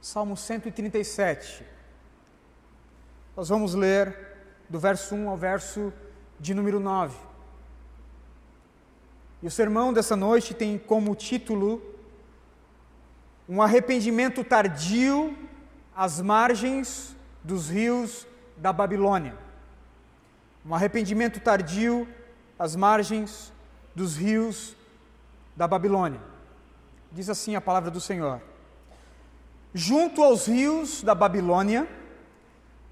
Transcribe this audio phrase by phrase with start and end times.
[0.00, 1.64] Salmo 137.
[3.36, 4.16] Nós vamos ler
[4.68, 5.92] do verso 1 ao verso
[6.38, 7.16] de número 9.
[9.42, 11.82] E o sermão dessa noite tem como título
[13.48, 15.36] Um arrependimento tardio
[15.94, 18.26] às margens dos rios
[18.56, 19.36] da Babilônia.
[20.64, 22.06] Um arrependimento tardio
[22.58, 23.52] às margens
[23.94, 24.76] dos rios
[25.56, 26.20] da Babilônia.
[27.10, 28.40] Diz assim a palavra do Senhor:
[29.78, 31.88] Junto aos rios da Babilônia,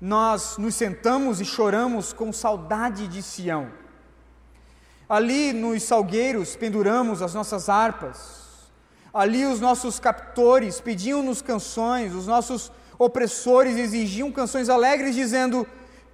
[0.00, 3.72] nós nos sentamos e choramos com saudade de Sião.
[5.08, 8.70] Ali nos salgueiros penduramos as nossas harpas.
[9.12, 15.66] Ali os nossos captores pediam-nos canções, os nossos opressores exigiam canções alegres, dizendo: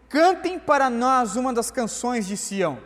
[0.09, 2.79] Cantem para nós uma das canções de Sião.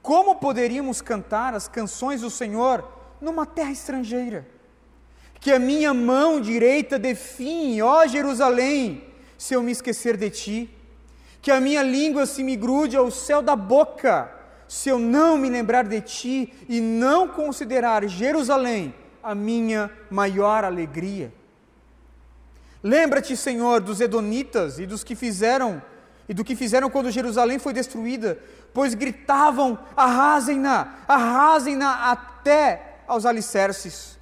[0.00, 2.88] Como poderíamos cantar as canções do Senhor
[3.20, 4.59] numa terra estrangeira?
[5.40, 9.02] Que a minha mão direita define, ó Jerusalém,
[9.38, 10.70] se eu me esquecer de ti.
[11.40, 14.30] Que a minha língua se me grude ao céu da boca,
[14.68, 21.32] se eu não me lembrar de ti e não considerar Jerusalém a minha maior alegria.
[22.82, 25.82] Lembra-te, Senhor, dos edonitas e dos que fizeram
[26.28, 28.38] e do que fizeram quando Jerusalém foi destruída,
[28.72, 34.19] pois gritavam: arrasem-na, arrasem-na até aos alicerces.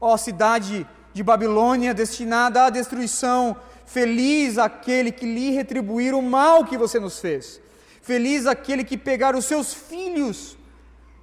[0.00, 6.78] Ó cidade de Babilônia destinada à destruição, feliz aquele que lhe retribuir o mal que
[6.78, 7.60] você nos fez.
[8.02, 10.56] Feliz aquele que pegar os seus filhos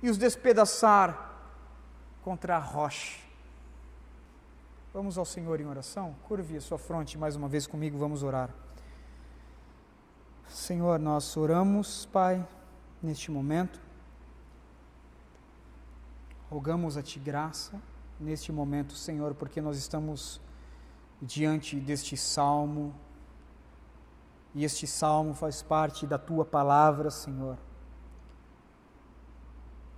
[0.03, 1.33] e os despedaçar
[2.21, 3.19] contra a rocha.
[4.93, 6.15] Vamos ao Senhor em oração?
[6.27, 8.49] Curve a sua fronte mais uma vez comigo, vamos orar.
[10.47, 12.45] Senhor, nós oramos, Pai,
[13.01, 13.79] neste momento.
[16.49, 17.81] Rogamos a Ti graça
[18.19, 20.41] neste momento, Senhor, porque nós estamos
[21.21, 22.93] diante deste salmo,
[24.53, 27.57] e este salmo faz parte da Tua palavra, Senhor.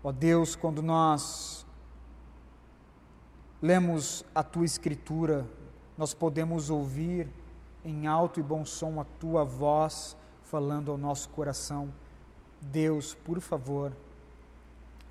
[0.03, 1.65] Ó Deus, quando nós
[3.61, 5.45] lemos a tua escritura,
[5.97, 7.27] nós podemos ouvir
[7.83, 11.91] em alto e bom som a tua voz falando ao nosso coração.
[12.61, 13.91] Deus, por favor,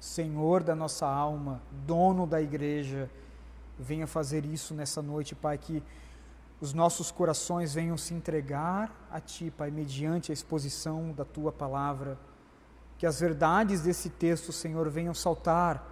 [0.01, 3.11] Senhor da nossa alma, dono da igreja,
[3.79, 5.83] venha fazer isso nessa noite, Pai, que
[6.61, 12.19] os nossos corações venham se entregar a Ti, Pai, mediante a exposição da Tua palavra.
[12.99, 15.85] Que as verdades desse texto, Senhor, venham saltar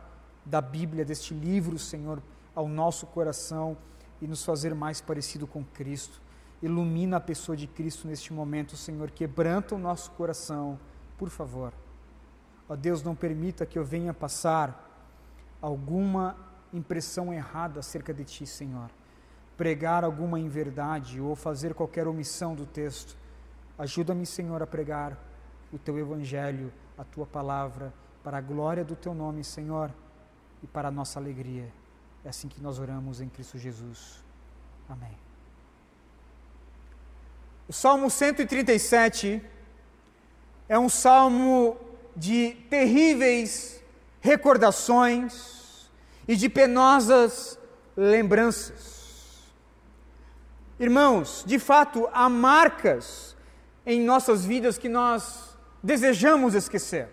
[0.45, 2.23] da Bíblia, deste livro, Senhor,
[2.55, 3.77] ao nosso coração
[4.23, 6.21] e nos fazer mais parecido com Cristo.
[6.63, 9.11] Ilumina a pessoa de Cristo neste momento, Senhor.
[9.11, 10.79] Quebranta o nosso coração,
[11.19, 11.75] por favor.
[12.69, 14.91] Ó Deus, não permita que eu venha passar
[15.61, 16.37] alguma
[16.73, 18.91] impressão errada acerca de Ti, Senhor.
[19.57, 23.17] Pregar alguma inverdade ou fazer qualquer omissão do texto.
[23.79, 25.17] Ajuda-me, Senhor, a pregar
[25.73, 27.93] o Teu Evangelho, a Tua palavra,
[28.23, 29.91] para a glória do Teu nome, Senhor,
[30.63, 31.71] e para a nossa alegria.
[32.25, 34.25] É assim que nós oramos em Cristo Jesus.
[34.89, 35.17] Amém.
[37.69, 39.43] O Salmo 137
[40.69, 41.77] é um salmo
[42.17, 43.83] de terríveis
[44.21, 45.91] recordações
[46.27, 47.59] e de penosas
[47.97, 49.43] lembranças.
[50.79, 53.37] Irmãos, de fato, há marcas
[53.87, 57.09] em nossas vidas que nós desejamos esquecer,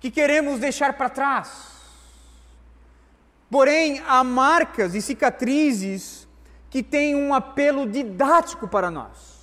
[0.00, 1.78] que queremos deixar para trás.
[3.50, 6.28] Porém, há marcas e cicatrizes
[6.68, 9.38] que têm um apelo didático para nós.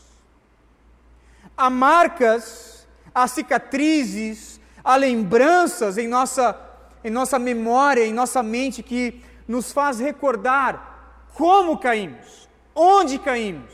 [1.58, 2.75] Há marcas,
[3.16, 6.60] há cicatrizes, há lembranças em nossa,
[7.02, 13.72] em nossa memória, em nossa mente que nos faz recordar como caímos, onde caímos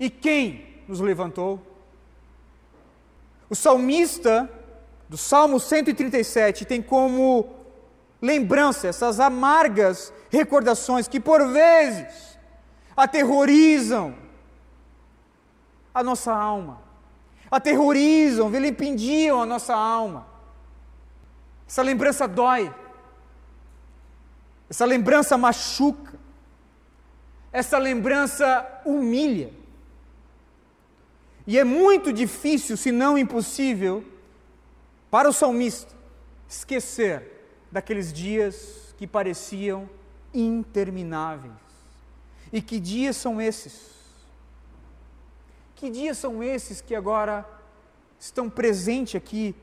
[0.00, 1.64] e quem nos levantou.
[3.48, 4.50] O salmista
[5.08, 7.54] do Salmo 137 tem como
[8.20, 12.36] lembrança, essas amargas recordações que por vezes
[12.96, 14.14] aterrorizam
[15.94, 16.85] a nossa alma,
[17.50, 20.26] aterrorizam, vilipendiam a nossa alma.
[21.68, 22.72] Essa lembrança dói,
[24.68, 26.14] essa lembrança machuca,
[27.52, 29.52] essa lembrança humilha.
[31.46, 34.04] E é muito difícil, se não impossível,
[35.10, 35.94] para o salmista
[36.48, 37.32] esquecer
[37.70, 39.88] daqueles dias que pareciam
[40.34, 41.52] intermináveis.
[42.52, 43.95] E que dias são esses?
[45.76, 47.46] Que dias são esses que agora
[48.18, 49.54] estão presentes aqui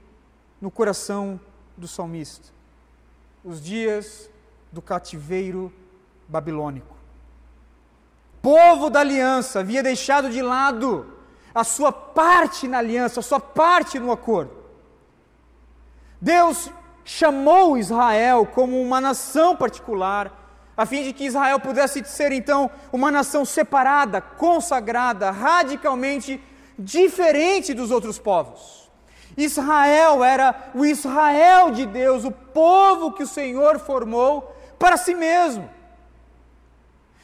[0.61, 1.39] no coração
[1.75, 2.49] do salmista?
[3.43, 4.29] Os dias
[4.71, 5.73] do cativeiro
[6.27, 6.95] babilônico.
[8.43, 11.17] povo da aliança havia deixado de lado
[11.53, 14.51] a sua parte na aliança, a sua parte no acordo.
[16.21, 16.69] Deus
[17.03, 20.42] chamou Israel como uma nação particular,
[20.75, 26.41] a fim de que Israel pudesse ser então uma nação separada, consagrada, radicalmente
[26.77, 28.89] diferente dos outros povos.
[29.37, 35.69] Israel era o Israel de Deus, o povo que o Senhor formou para si mesmo.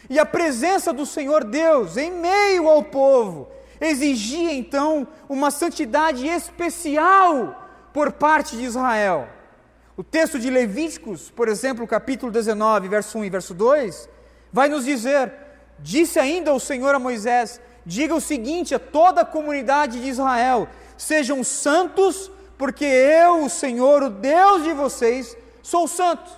[0.10, 3.48] E a presença do Senhor Deus em meio ao povo
[3.80, 9.28] exigia então uma santidade especial por parte de Israel.
[10.00, 14.08] O texto de Levíticos, por exemplo, capítulo 19, verso 1 e verso 2,
[14.50, 15.30] vai nos dizer:
[15.78, 20.70] Disse ainda o Senhor a Moisés: Diga o seguinte a toda a comunidade de Israel:
[20.98, 26.32] Sejam santos, porque eu, o Senhor, o Deus de vocês, sou santo.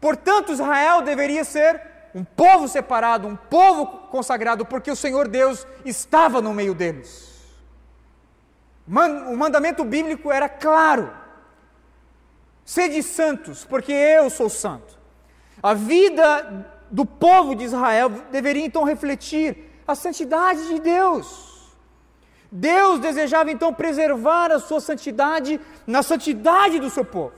[0.00, 1.82] Portanto, Israel deveria ser
[2.14, 7.34] um povo separado, um povo consagrado, porque o Senhor Deus estava no meio deles.
[8.86, 11.25] O mandamento bíblico era claro:
[12.66, 14.98] sede santos, porque eu sou santo.
[15.62, 21.74] A vida do povo de Israel deveria então refletir a santidade de Deus.
[22.50, 27.34] Deus desejava então preservar a sua santidade na santidade do seu povo.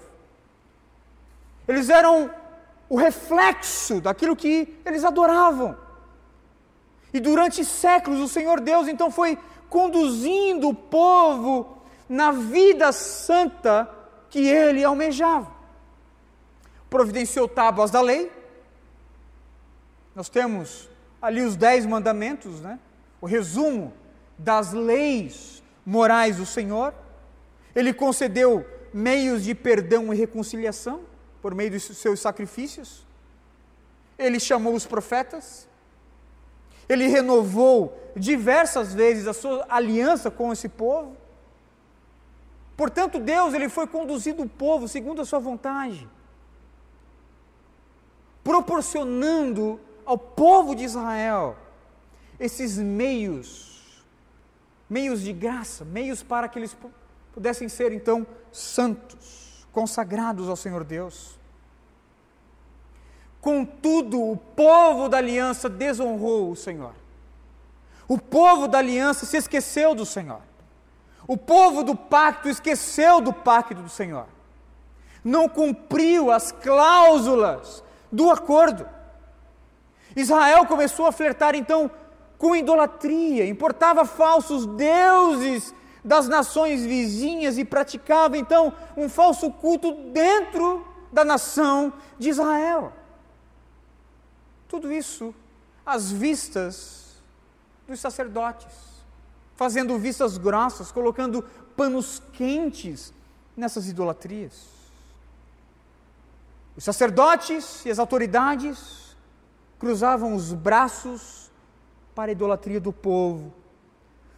[1.67, 2.31] Eles eram
[2.89, 5.77] o reflexo daquilo que eles adoravam.
[7.13, 9.39] E durante séculos o Senhor Deus então foi
[9.69, 11.79] conduzindo o povo
[12.09, 13.98] na vida santa
[14.31, 15.51] que ele almejava.
[16.89, 18.31] Providenciou tábuas da lei.
[20.15, 20.89] Nós temos
[21.21, 22.79] ali os dez mandamentos, né?
[23.21, 23.93] o resumo
[24.37, 26.95] das leis morais do Senhor.
[27.75, 31.01] Ele concedeu meios de perdão e reconciliação
[31.43, 33.07] por meio dos seus sacrifícios.
[34.19, 35.69] Ele chamou os profetas.
[36.89, 41.17] Ele renovou diversas vezes a sua aliança com esse povo.
[42.79, 46.09] Portanto, Deus ele foi conduzindo o povo segundo a sua vontade,
[48.45, 51.57] proporcionando ao povo de Israel
[52.39, 54.05] esses meios,
[54.89, 56.77] meios de graça, meios para que eles
[57.33, 61.37] pudessem ser então santos consagrados ao Senhor Deus.
[63.41, 66.95] Contudo, o povo da aliança desonrou o Senhor.
[68.07, 70.48] O povo da aliança se esqueceu do Senhor.
[71.29, 74.27] O povo do pacto esqueceu do pacto do Senhor.
[75.23, 78.89] Não cumpriu as cláusulas do acordo.
[80.17, 81.91] Israel começou a flertar então
[82.39, 90.87] com idolatria, importava falsos deuses das nações vizinhas e praticava então um falso culto dentro
[91.13, 92.93] da nação de Israel.
[94.67, 95.35] Tudo isso
[95.85, 97.23] às vistas
[97.87, 98.88] dos sacerdotes,
[99.59, 101.45] fazendo vistas grossas, colocando
[101.77, 103.13] panos quentes
[103.57, 104.69] nessas idolatrias.
[106.77, 109.17] Os sacerdotes e as autoridades
[109.77, 111.51] cruzavam os braços
[112.15, 113.53] para a idolatria do povo.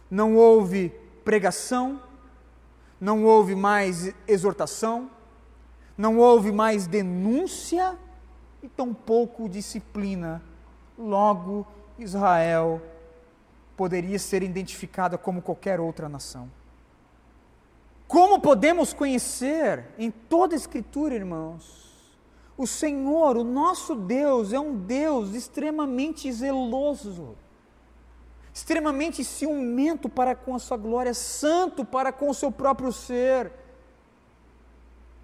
[0.09, 0.89] Não houve
[1.23, 2.01] pregação,
[2.99, 5.07] não houve mais exortação,
[5.95, 7.95] não houve mais denúncia
[8.63, 10.41] e tampouco disciplina.
[10.97, 11.67] Logo,
[11.99, 12.81] Israel
[13.75, 16.51] poderia ser identificada como qualquer outra nação.
[18.07, 21.89] Como podemos conhecer em toda a Escritura, irmãos?
[22.57, 27.35] O Senhor, o nosso Deus, é um Deus extremamente zeloso
[28.53, 33.51] extremamente ciumento para com a sua glória, santo para com o seu próprio ser,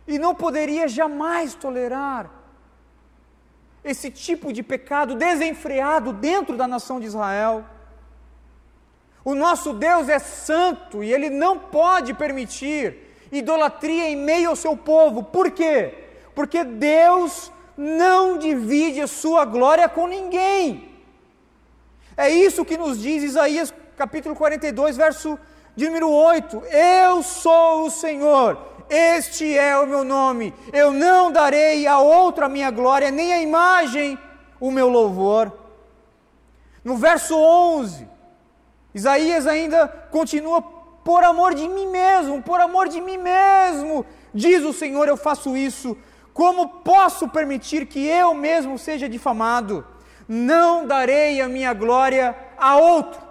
[0.08, 2.32] e não poderia jamais tolerar
[3.84, 7.66] esse tipo de pecado desenfreado dentro da nação de Israel.
[9.28, 14.78] O nosso Deus é santo e ele não pode permitir idolatria em meio ao seu
[14.78, 15.22] povo.
[15.22, 15.94] Por quê?
[16.34, 20.96] Porque Deus não divide a sua glória com ninguém.
[22.16, 25.38] É isso que nos diz Isaías capítulo 42, verso
[25.76, 28.58] de número 8: Eu sou o Senhor,
[28.90, 33.42] este é o meu nome, eu não darei a outra a minha glória, nem a
[33.42, 34.18] imagem
[34.58, 35.52] o meu louvor.
[36.82, 38.16] No verso 11,
[38.98, 40.62] Isaías ainda continua:
[41.10, 45.56] Por amor de mim mesmo, por amor de mim mesmo, diz o Senhor, eu faço
[45.56, 45.98] isso.
[46.34, 49.86] Como posso permitir que eu mesmo seja difamado?
[50.28, 53.22] não darei a minha glória a outro.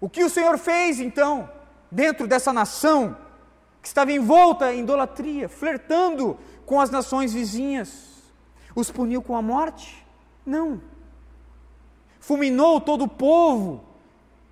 [0.00, 1.48] O que o Senhor fez então,
[1.90, 3.16] dentro dessa nação,
[3.80, 8.10] que estava envolta em idolatria, flertando com as nações vizinhas?
[8.74, 10.06] Os puniu com a morte?
[10.44, 10.80] Não.
[12.20, 13.82] Fulminou todo o povo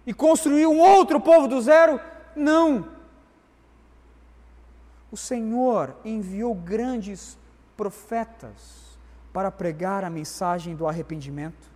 [0.06, 2.00] e construiu um outro povo do zero?
[2.34, 2.88] Não.
[5.12, 7.38] O Senhor enviou grandes
[7.76, 8.98] profetas
[9.32, 11.68] para pregar a mensagem do arrependimento.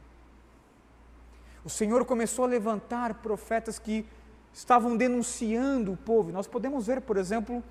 [1.64, 4.04] O Senhor começou a levantar profetas que
[4.52, 6.32] estavam denunciando o povo.
[6.32, 7.62] Nós podemos ver, por exemplo,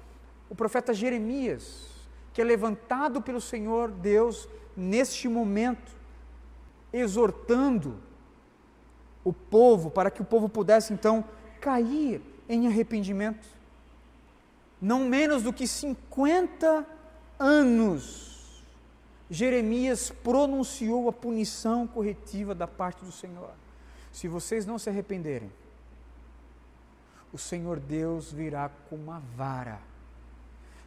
[0.50, 1.88] o profeta Jeremias,
[2.34, 5.92] que é levantado pelo Senhor Deus neste momento,
[6.94, 7.98] exortando
[9.24, 11.24] o povo para que o povo pudesse então
[11.60, 13.48] cair em arrependimento.
[14.82, 16.86] Não menos do que 50
[17.38, 18.64] anos,
[19.30, 23.52] Jeremias pronunciou a punição corretiva da parte do Senhor.
[24.12, 25.52] Se vocês não se arrependerem,
[27.32, 29.80] o Senhor Deus virá com uma vara.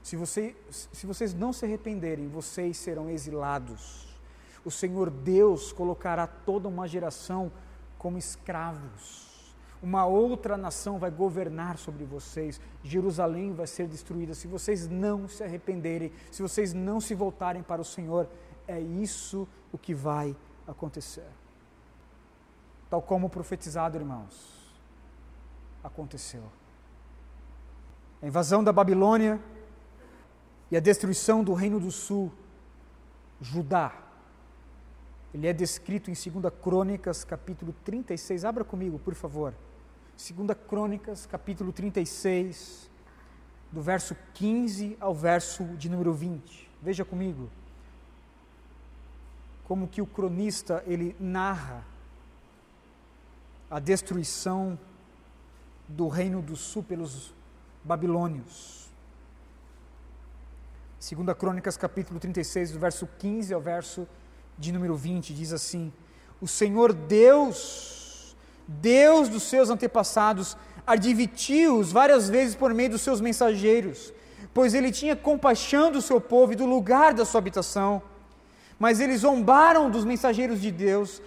[0.03, 4.15] Se, você, se vocês não se arrependerem, vocês serão exilados.
[4.63, 7.51] O Senhor Deus colocará toda uma geração
[8.05, 9.57] como escravos.
[9.83, 12.61] Uma outra nação vai governar sobre vocês.
[12.83, 14.35] Jerusalém vai ser destruída.
[14.35, 18.29] Se vocês não se arrependerem, se vocês não se voltarem para o Senhor,
[18.69, 21.31] é isso o que vai acontecer
[22.95, 24.73] tal como profetizado, irmãos,
[25.83, 26.45] aconteceu.
[28.23, 29.43] A invasão da Babilônia
[30.71, 32.33] e a destruição do Reino do Sul,
[33.41, 34.04] Judá,
[35.35, 38.45] ele é descrito em 2 Crônicas, capítulo 36.
[38.45, 39.53] Abra comigo, por favor.
[40.17, 42.89] 2 Crônicas, capítulo 36,
[43.73, 46.71] do verso 15 ao verso de número 20.
[46.81, 47.51] Veja comigo
[49.65, 51.83] como que o cronista ele narra
[53.69, 54.79] a destruição
[55.89, 57.35] do reino do sul pelos
[57.83, 58.89] babilônios.
[61.01, 64.07] Segunda Crônicas, capítulo 36, do verso 15 ao verso
[64.59, 65.93] de número 20, diz assim:
[66.41, 70.57] O Senhor Deus, Deus dos seus antepassados,
[70.87, 74.13] advertiu-os várias vezes por meio dos seus mensageiros,
[74.53, 78.03] pois ele tinha compaixão do seu povo e do lugar da sua habitação.
[78.79, 81.23] Mas eles zombaram dos mensageiros de Deus,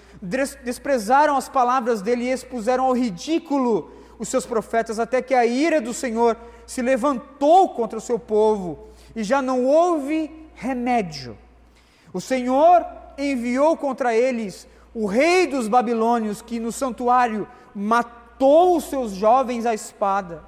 [0.64, 5.80] desprezaram as palavras dele e expuseram ao ridículo os seus profetas, até que a ira
[5.80, 11.38] do Senhor se levantou contra o seu povo e já não houve remédio.
[12.12, 12.86] O Senhor
[13.18, 19.74] enviou contra eles o rei dos babilônios, que no santuário matou os seus jovens à
[19.74, 20.44] espada.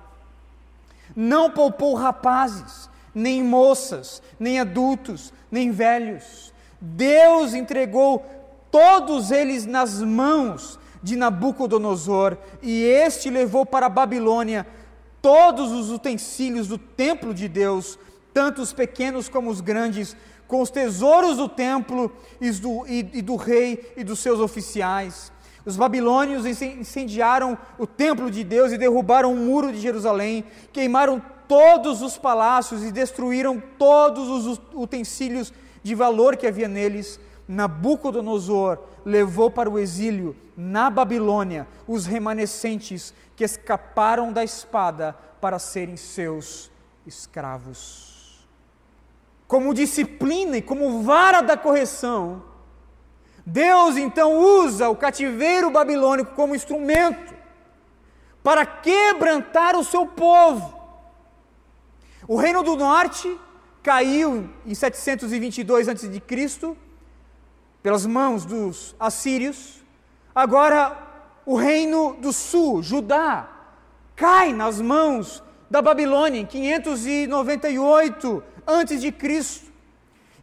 [1.15, 6.53] Não poupou rapazes, nem moças, nem adultos, nem velhos.
[6.79, 8.25] Deus entregou
[8.71, 14.67] todos eles nas mãos de Nabucodonosor, e este levou para a Babilônia
[15.21, 17.97] todos os utensílios do templo de Deus,
[18.33, 20.15] tanto os pequenos como os grandes,
[20.49, 25.31] com os tesouros do templo e do, e, e do rei e dos seus oficiais.
[25.63, 32.01] Os babilônios incendiaram o templo de Deus e derrubaram o muro de Jerusalém, queimaram todos
[32.01, 35.53] os palácios e destruíram todos os utensílios
[35.83, 37.19] de valor que havia neles.
[37.47, 45.95] Nabucodonosor levou para o exílio na Babilônia os remanescentes que escaparam da espada para serem
[45.95, 46.71] seus
[47.05, 48.08] escravos.
[49.49, 52.43] Como disciplina e como vara da correção,
[53.45, 57.33] Deus então usa o cativeiro babilônico como instrumento
[58.41, 60.79] para quebrantar o seu povo.
[62.27, 63.37] O reino do norte
[63.83, 66.07] caiu em 722 a.C
[67.81, 69.83] pelas mãos dos assírios.
[70.33, 70.95] Agora,
[71.45, 73.49] o reino do sul, Judá,
[74.15, 79.71] cai nas mãos da Babilônia em 598 antes de Cristo.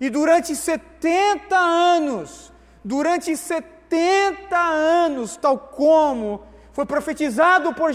[0.00, 2.52] E durante 70 anos,
[2.84, 6.42] durante 70 anos, tal como
[6.72, 7.90] foi profetizado por,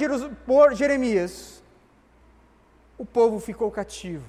[0.46, 1.62] por Jeremias,
[2.98, 4.26] o povo ficou cativo.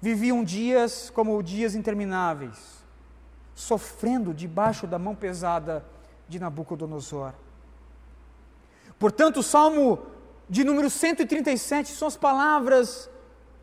[0.00, 2.82] Viviam dias como dias intermináveis
[3.54, 5.84] sofrendo debaixo da mão pesada
[6.28, 7.32] de Nabucodonosor.
[8.98, 10.06] Portanto, o Salmo
[10.48, 13.10] de número 137 são as palavras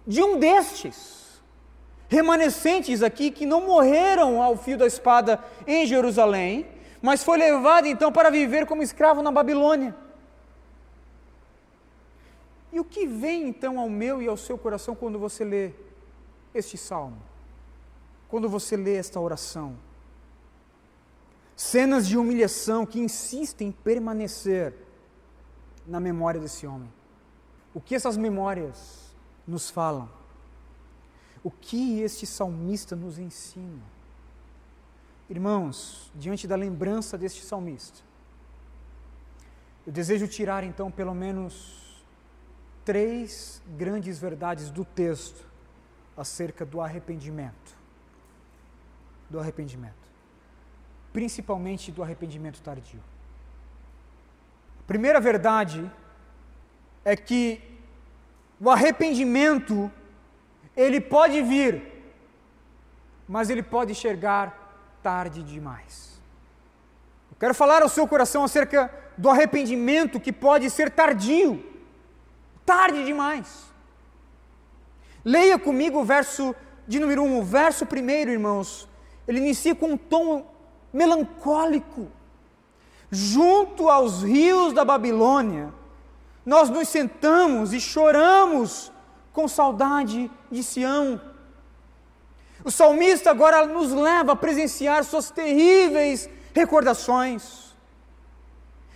[0.06, 1.42] de um destes,
[2.08, 6.68] remanescentes aqui, que não morreram ao fio da espada em Jerusalém,
[7.02, 9.96] mas foi levado então para viver como escravo na Babilônia.
[12.72, 15.72] E o que vem então ao meu e ao seu coração quando você lê
[16.54, 17.30] este salmo?
[18.30, 19.76] quando você lê esta oração.
[21.56, 24.74] Cenas de humilhação que insistem em permanecer
[25.86, 26.90] na memória desse homem.
[27.74, 29.09] O que essas memórias
[29.50, 30.10] nos falam?
[31.44, 33.84] O que este salmista nos ensina?
[35.30, 38.00] Irmãos, diante da lembrança deste salmista,
[39.86, 42.04] eu desejo tirar então pelo menos
[42.84, 45.48] três grandes verdades do texto
[46.18, 47.78] acerca do arrependimento.
[49.30, 49.94] Do arrependimento.
[51.14, 53.00] Principalmente do arrependimento tardio.
[54.80, 55.90] A primeira verdade
[57.06, 57.69] é que
[58.60, 59.92] o arrependimento
[60.76, 61.82] ele pode vir,
[63.28, 66.22] mas ele pode chegar tarde demais.
[67.32, 71.64] Eu quero falar ao seu coração acerca do arrependimento que pode ser tardio,
[72.66, 73.70] tarde demais.
[75.24, 76.56] Leia comigo o verso
[76.88, 78.88] de número 1, o verso primeiro, irmãos.
[79.28, 80.52] Ele inicia com um tom
[80.92, 82.10] melancólico.
[83.12, 85.74] Junto aos rios da Babilônia,
[86.46, 88.92] nós nos sentamos e choramos
[89.34, 91.22] com saudade de Sião.
[92.64, 97.74] O salmista agora nos leva a presenciar suas terríveis recordações.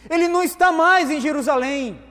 [0.09, 2.01] Ele não está mais em Jerusalém,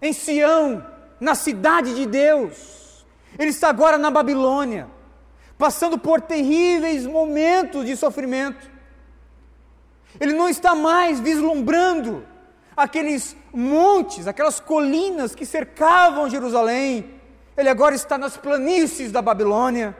[0.00, 0.84] em Sião,
[1.20, 3.04] na cidade de Deus.
[3.38, 4.88] Ele está agora na Babilônia,
[5.58, 8.70] passando por terríveis momentos de sofrimento.
[10.18, 12.26] Ele não está mais vislumbrando
[12.76, 17.14] aqueles montes, aquelas colinas que cercavam Jerusalém.
[17.56, 19.96] Ele agora está nas planícies da Babilônia.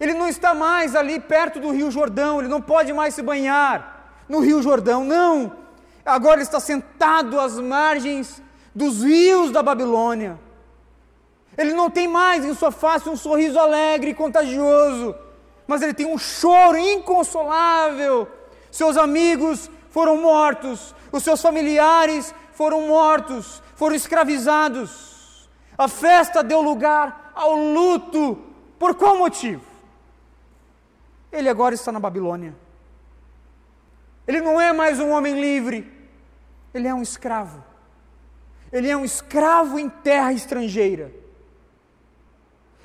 [0.00, 4.24] Ele não está mais ali perto do Rio Jordão, ele não pode mais se banhar
[4.28, 5.52] no Rio Jordão, não.
[6.04, 8.42] Agora ele está sentado às margens
[8.74, 10.38] dos rios da Babilônia.
[11.56, 15.14] Ele não tem mais em sua face um sorriso alegre e contagioso,
[15.66, 18.28] mas ele tem um choro inconsolável.
[18.70, 25.48] Seus amigos foram mortos, os seus familiares foram mortos, foram escravizados.
[25.78, 28.36] A festa deu lugar ao luto.
[28.76, 29.62] Por qual motivo?
[31.30, 32.56] Ele agora está na Babilônia.
[34.26, 35.88] Ele não é mais um homem livre,
[36.74, 37.62] ele é um escravo.
[38.72, 41.12] Ele é um escravo em terra estrangeira.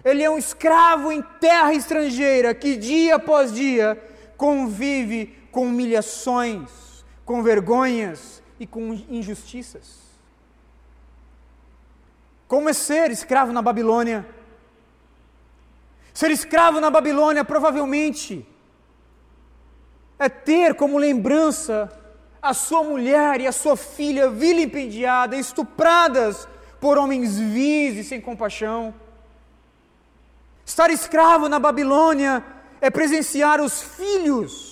[0.06, 4.00] Ele é um escravo em terra estrangeira que dia após dia
[4.38, 6.89] convive com humilhações,
[7.30, 10.00] com vergonhas e com injustiças.
[12.48, 14.26] Como é ser escravo na Babilônia?
[16.12, 18.44] Ser escravo na Babilônia provavelmente
[20.18, 21.96] é ter como lembrança
[22.42, 26.48] a sua mulher e a sua filha vilipendiadas, estupradas
[26.82, 28.92] por homens vis e sem compaixão.
[30.66, 32.44] Estar escravo na Babilônia
[32.82, 34.69] é presenciar os filhos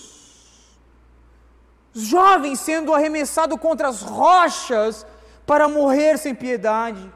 [1.97, 5.05] jovens sendo arremessados contra as rochas
[5.45, 7.11] para morrer sem piedade,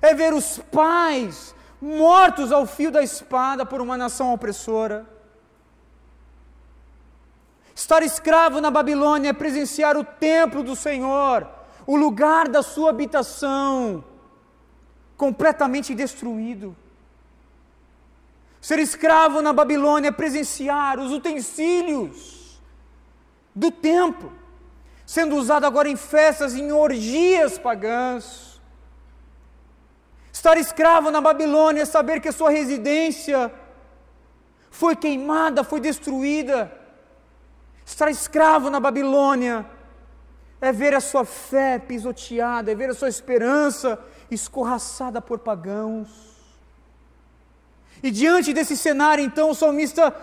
[0.00, 5.06] é ver os pais mortos ao fio da espada por uma nação opressora.
[7.74, 11.46] Estar escravo na Babilônia é presenciar o templo do Senhor,
[11.86, 14.02] o lugar da sua habitação,
[15.16, 16.74] completamente destruído.
[18.60, 22.35] Ser escravo na Babilônia é presenciar os utensílios
[23.56, 24.30] do templo,
[25.06, 28.60] sendo usado agora em festas, em orgias pagãs.
[30.30, 33.50] Estar escravo na Babilônia saber que a sua residência
[34.70, 36.70] foi queimada, foi destruída.
[37.86, 39.64] Estar escravo na Babilônia
[40.60, 43.98] é ver a sua fé pisoteada, é ver a sua esperança
[44.30, 46.36] escorraçada por pagãos.
[48.02, 50.14] E diante desse cenário, então, o salmista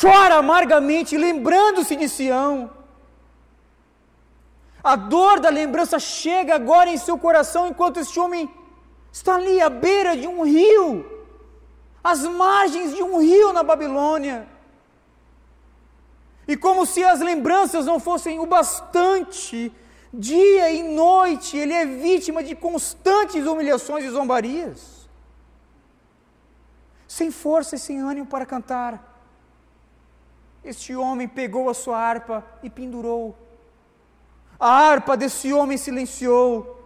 [0.00, 2.77] chora amargamente, lembrando-se de Sião.
[4.88, 8.50] A dor da lembrança chega agora em seu coração enquanto este homem
[9.12, 11.04] está ali à beira de um rio,
[12.02, 14.48] às margens de um rio na Babilônia.
[16.46, 19.70] E como se as lembranças não fossem o bastante,
[20.10, 25.06] dia e noite ele é vítima de constantes humilhações e zombarias,
[27.06, 28.94] sem força e sem ânimo para cantar.
[30.64, 33.36] Este homem pegou a sua harpa e pendurou
[34.58, 36.76] a harpa desse homem silenciou.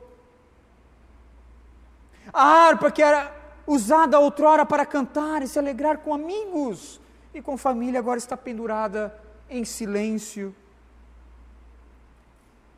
[2.32, 3.34] A harpa que era
[3.66, 7.00] usada outrora para cantar e se alegrar com amigos
[7.32, 9.14] e com família, agora está pendurada
[9.48, 10.54] em silêncio.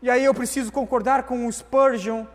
[0.01, 2.27] E aí eu preciso concordar com o Spurgeon,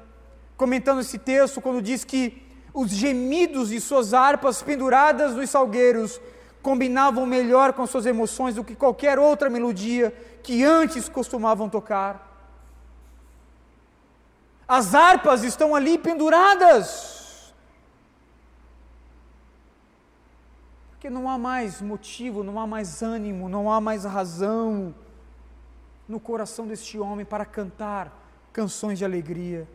[0.58, 6.20] comentando esse texto, quando diz que os gemidos de suas harpas penduradas nos salgueiros
[6.62, 12.29] combinavam melhor com suas emoções do que qualquer outra melodia que antes costumavam tocar.
[14.70, 17.52] As harpas estão ali penduradas.
[20.92, 24.94] Porque não há mais motivo, não há mais ânimo, não há mais razão
[26.08, 28.16] no coração deste homem para cantar
[28.54, 29.68] canções de alegria.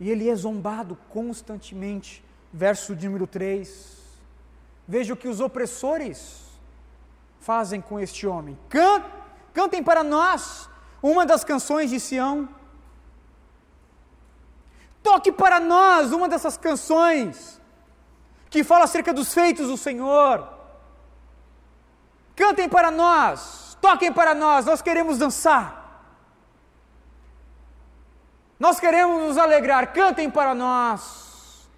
[0.00, 2.24] E ele é zombado constantemente.
[2.50, 3.98] Verso de número 3.
[4.88, 6.44] Veja o que os opressores
[7.40, 8.56] fazem com este homem.
[8.70, 9.04] Can,
[9.52, 10.72] cantem para nós
[11.10, 12.48] uma das canções de Sião.
[15.02, 17.60] Toque para nós uma dessas canções
[18.48, 20.48] que fala acerca dos feitos do Senhor.
[22.34, 25.66] Cantem para nós, toquem para nós, nós queremos dançar.
[28.58, 31.68] Nós queremos nos alegrar, cantem para nós.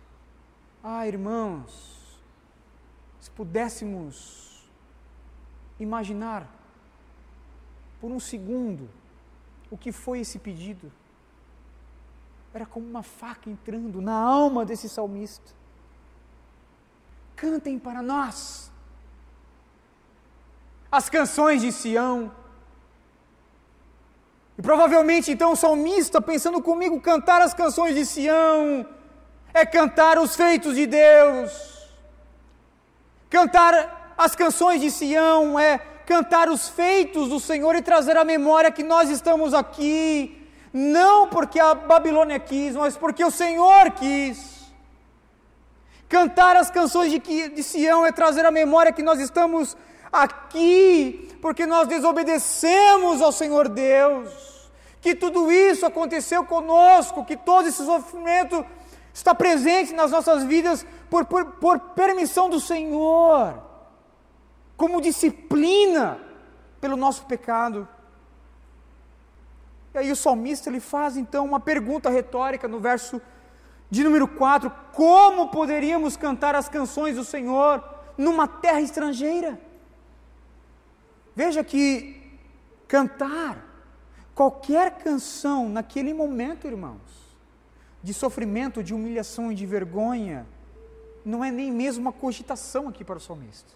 [0.84, 2.22] Ah, irmãos,
[3.18, 4.70] se pudéssemos
[5.80, 6.46] imaginar
[8.00, 8.88] por um segundo
[9.76, 10.90] o que foi esse pedido,
[12.54, 15.52] era como uma faca entrando na alma desse salmista.
[17.36, 18.72] Cantem para nós
[20.90, 22.32] as canções de Sião.
[24.56, 28.88] E provavelmente então o salmista, pensando comigo, cantar as canções de Sião
[29.52, 31.50] é cantar os feitos de Deus.
[33.28, 38.70] Cantar as canções de Sião é cantar os feitos do Senhor e trazer à memória
[38.70, 44.56] que nós estamos aqui, não porque a Babilônia quis, mas porque o Senhor quis.
[46.08, 49.76] Cantar as canções de, de Sião é trazer à memória que nós estamos
[50.12, 54.30] aqui porque nós desobedecemos ao Senhor Deus,
[55.00, 58.64] que tudo isso aconteceu conosco, que todo esse sofrimento
[59.12, 63.62] está presente nas nossas vidas por, por, por permissão do Senhor,
[64.76, 66.18] como disciplina
[66.80, 67.88] pelo nosso pecado.
[69.94, 73.20] E aí o salmista ele faz então uma pergunta retórica no verso
[73.90, 77.82] de número 4: como poderíamos cantar as canções do Senhor
[78.16, 79.60] numa terra estrangeira?
[81.34, 82.38] Veja que
[82.88, 83.64] cantar
[84.34, 87.36] qualquer canção naquele momento, irmãos,
[88.02, 90.46] de sofrimento, de humilhação e de vergonha,
[91.24, 93.75] não é nem mesmo uma cogitação aqui para o salmista.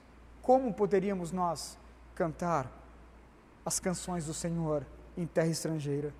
[0.51, 1.79] Como poderíamos nós
[2.13, 2.69] cantar
[3.65, 4.85] as canções do Senhor
[5.17, 6.13] em terra estrangeira?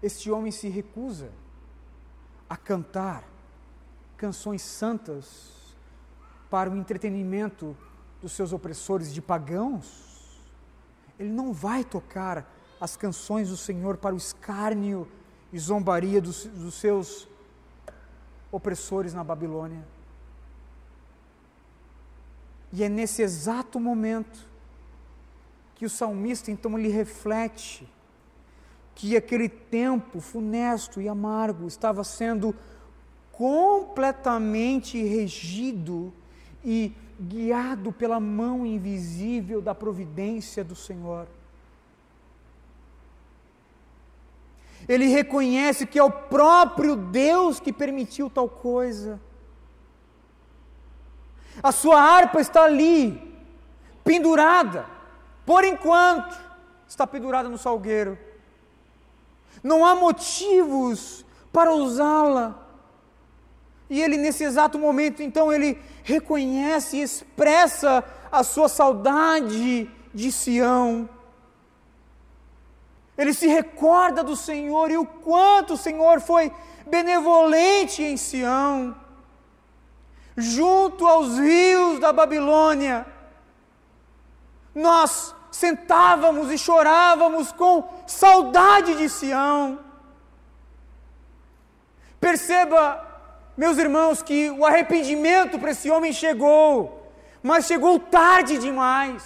[0.00, 1.32] Este homem se recusa
[2.48, 3.24] a cantar
[4.16, 5.74] canções santas
[6.48, 7.76] para o entretenimento
[8.22, 10.40] dos seus opressores de pagãos,
[11.18, 12.48] ele não vai tocar
[12.80, 15.08] as canções do Senhor para o escárnio
[15.52, 17.28] e zombaria dos, dos seus
[18.52, 19.95] opressores na Babilônia.
[22.76, 24.46] E é nesse exato momento
[25.76, 27.88] que o salmista então lhe reflete
[28.94, 32.54] que aquele tempo funesto e amargo estava sendo
[33.32, 36.12] completamente regido
[36.62, 41.26] e guiado pela mão invisível da providência do Senhor.
[44.86, 49.18] Ele reconhece que é o próprio Deus que permitiu tal coisa.
[51.62, 53.34] A sua harpa está ali,
[54.04, 54.86] pendurada,
[55.44, 56.36] por enquanto,
[56.86, 58.18] está pendurada no salgueiro.
[59.62, 62.62] Não há motivos para usá-la.
[63.88, 71.08] E ele, nesse exato momento, então, ele reconhece e expressa a sua saudade de Sião.
[73.16, 76.52] Ele se recorda do Senhor e o quanto o Senhor foi
[76.86, 78.94] benevolente em Sião,
[80.36, 83.06] junto aos rios da Babilônia.
[84.74, 89.78] Nós sentávamos e chorávamos com saudade de Sião.
[92.20, 93.06] Perceba
[93.56, 97.10] meus irmãos, que o arrependimento para esse homem chegou,
[97.42, 99.24] mas chegou tarde demais.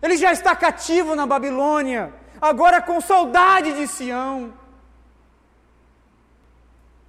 [0.00, 4.52] Ele já está cativo na Babilônia, agora com saudade de Sião.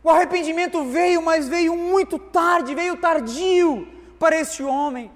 [0.04, 3.88] O arrependimento veio, mas veio muito tarde, veio tardio
[4.20, 5.10] para este homem.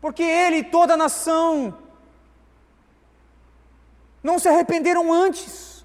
[0.00, 1.76] Porque ele e toda a nação
[4.22, 5.84] não se arrependeram antes.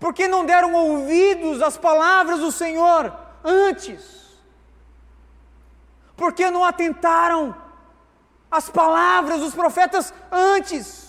[0.00, 3.14] Porque não deram ouvidos às palavras do Senhor
[3.44, 4.00] antes?
[6.16, 7.54] Porque não atentaram
[8.50, 11.05] às palavras dos profetas antes?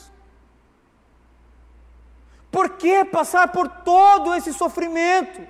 [2.58, 5.48] Por que passar por todo esse sofrimento?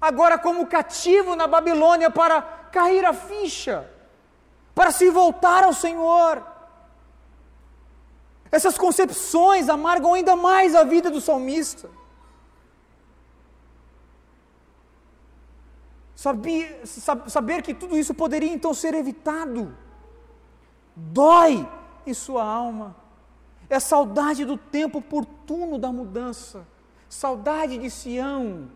[0.00, 2.40] Agora, como cativo na Babilônia, para
[2.72, 3.86] cair a ficha,
[4.74, 6.42] para se voltar ao Senhor.
[8.50, 11.90] Essas concepções amargam ainda mais a vida do salmista.
[16.16, 16.86] Sabia,
[17.26, 19.76] saber que tudo isso poderia então ser evitado,
[20.96, 21.68] dói
[22.06, 22.96] em sua alma.
[23.70, 26.66] É saudade do tempo oportuno da mudança,
[27.08, 28.70] saudade de Sião,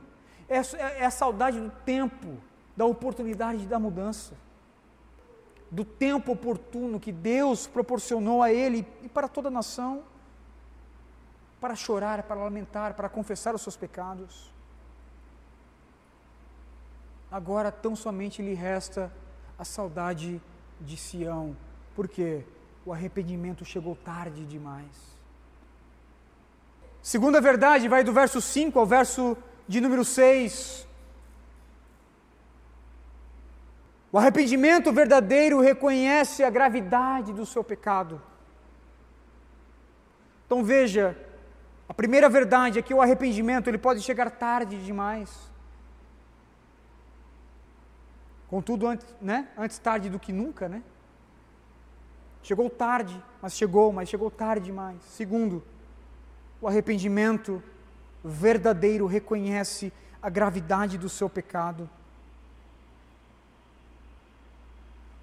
[0.48, 2.36] é, é, é saudade do tempo,
[2.76, 4.34] da oportunidade da mudança,
[5.70, 10.02] do tempo oportuno que Deus proporcionou a ele e para toda a nação,
[11.58, 14.52] para chorar, para lamentar, para confessar os seus pecados.
[17.30, 19.10] Agora tão somente lhe resta
[19.58, 20.42] a saudade
[20.78, 21.56] de Sião,
[21.94, 22.44] porque
[22.84, 25.12] o arrependimento chegou tarde demais.
[27.00, 30.86] Segunda verdade, vai do verso 5 ao verso de número 6.
[34.12, 38.20] O arrependimento verdadeiro reconhece a gravidade do seu pecado.
[40.46, 41.16] Então veja,
[41.88, 45.50] a primeira verdade é que o arrependimento ele pode chegar tarde demais.
[48.48, 49.48] Contudo, antes, né?
[49.56, 50.82] antes tarde do que nunca, né?
[52.42, 55.00] Chegou tarde, mas chegou, mas chegou tarde demais.
[55.04, 55.62] Segundo,
[56.60, 57.62] o arrependimento
[58.24, 61.88] verdadeiro reconhece a gravidade do seu pecado.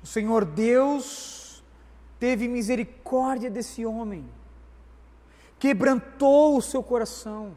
[0.02, 1.64] O Senhor Deus
[2.20, 4.30] teve misericórdia desse homem,
[5.58, 7.56] quebrantou o seu coração.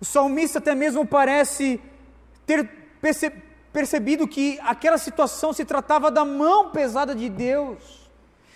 [0.00, 1.80] O salmista até mesmo parece
[2.44, 2.68] ter
[3.00, 3.47] percebido
[3.78, 7.78] percebido que aquela situação se tratava da mão pesada de Deus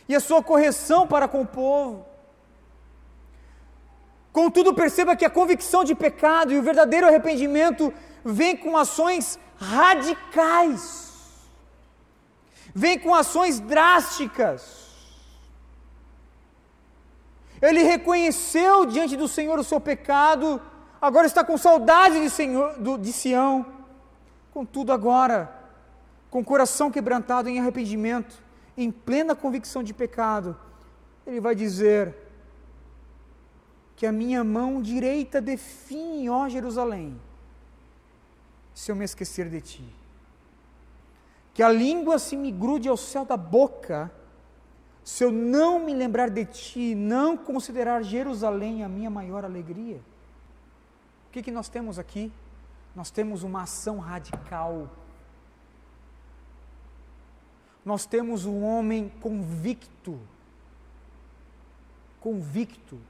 [0.08, 2.04] e a sua correção para com o povo.
[4.32, 10.87] Contudo, perceba que a convicção de pecado e o verdadeiro arrependimento vem com ações radicais,
[12.74, 14.61] vem com ações drásticas.
[17.68, 20.61] Ele reconheceu diante do Senhor o seu pecado,
[21.00, 23.81] agora está com saudade de, Senhor, de Sião
[24.52, 25.50] Contudo, agora,
[26.30, 28.42] com o coração quebrantado em arrependimento,
[28.76, 30.56] em plena convicção de pecado,
[31.26, 32.14] ele vai dizer:
[33.96, 37.18] Que a minha mão direita define, ó Jerusalém,
[38.74, 39.84] se eu me esquecer de ti.
[41.54, 44.10] Que a língua se me grude ao céu da boca,
[45.04, 50.00] se eu não me lembrar de ti, não considerar Jerusalém a minha maior alegria.
[51.28, 52.32] O que, que nós temos aqui?
[52.94, 54.88] Nós temos uma ação radical.
[57.85, 60.20] Nós temos um homem convicto,
[62.20, 63.00] convicto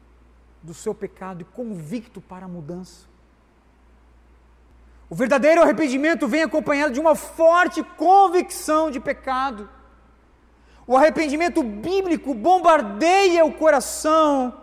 [0.63, 3.07] do seu pecado e convicto para a mudança.
[5.11, 9.69] O verdadeiro arrependimento vem acompanhado de uma forte convicção de pecado.
[10.87, 14.59] O arrependimento bíblico bombardeia o coração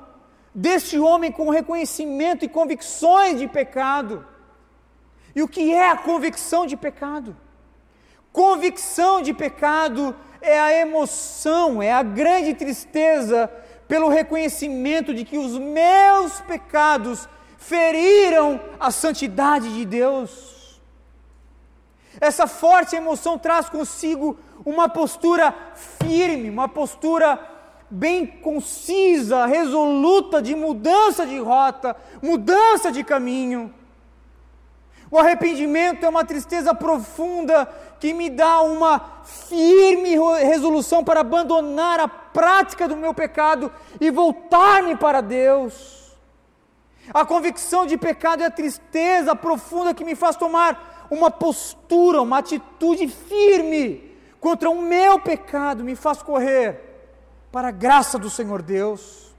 [0.56, 4.26] deste homem com reconhecimento e convicções de pecado.
[5.36, 7.36] E o que é a convicção de pecado?
[8.32, 13.52] Convicção de pecado é a emoção, é a grande tristeza
[13.88, 20.80] pelo reconhecimento de que os meus pecados feriram a santidade de Deus.
[22.22, 27.40] Essa forte emoção traz consigo uma postura firme, uma postura
[27.90, 33.74] bem concisa, resoluta de mudança de rota, mudança de caminho.
[35.12, 37.66] O arrependimento é uma tristeza profunda
[38.00, 44.96] que me dá uma firme resolução para abandonar a prática do meu pecado e voltar-me
[44.96, 46.16] para Deus.
[47.12, 52.38] A convicção de pecado é a tristeza profunda que me faz tomar uma postura, uma
[52.38, 56.80] atitude firme contra o meu pecado, me faz correr
[57.52, 59.36] para a graça do Senhor Deus.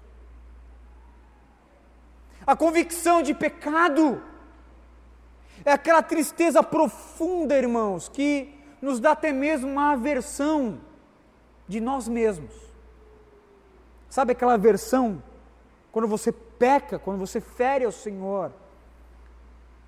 [2.45, 4.21] A convicção de pecado
[5.65, 10.81] é aquela tristeza profunda, irmãos, que nos dá até mesmo uma aversão
[11.69, 12.53] de nós mesmos.
[14.09, 15.23] Sabe aquela aversão
[15.93, 18.53] quando você peca, quando você fere ao Senhor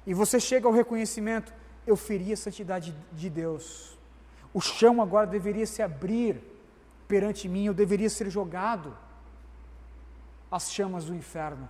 [0.06, 1.52] e você chega ao reconhecimento:
[1.86, 3.98] eu feri a santidade de Deus.
[4.54, 6.40] O chão agora deveria se abrir
[7.08, 8.96] perante mim, eu deveria ser jogado
[10.50, 11.68] às chamas do inferno.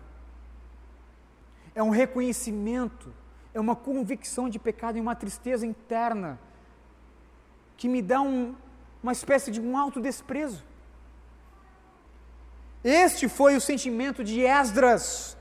[1.74, 3.12] É um reconhecimento
[3.54, 6.38] é uma convicção de pecado e uma tristeza interna
[7.76, 8.54] que me dá um,
[9.02, 10.64] uma espécie de um autodesprezo.
[12.82, 15.36] Este foi o sentimento de Esdras,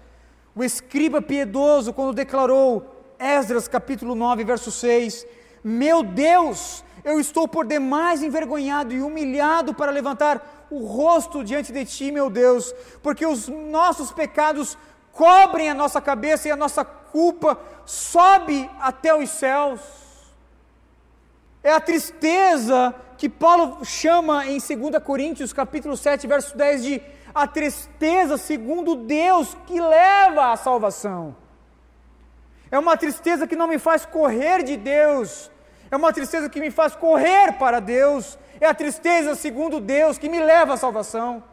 [0.56, 5.26] o escriba piedoso, quando declarou, Esdras capítulo 9, verso 6,
[5.64, 11.84] Meu Deus, eu estou por demais envergonhado e humilhado para levantar o rosto diante de
[11.86, 14.78] ti, meu Deus, porque os nossos pecados
[15.12, 19.80] cobrem a nossa cabeça e a nossa culpa sobe até os céus.
[21.64, 27.02] É a tristeza que Paulo chama em 2 Coríntios, capítulo 7, verso 10 de
[27.34, 31.36] a tristeza segundo Deus que leva à salvação.
[32.70, 35.52] É uma tristeza que não me faz correr de Deus,
[35.90, 40.30] é uma tristeza que me faz correr para Deus, é a tristeza segundo Deus que
[40.30, 41.44] me leva à salvação.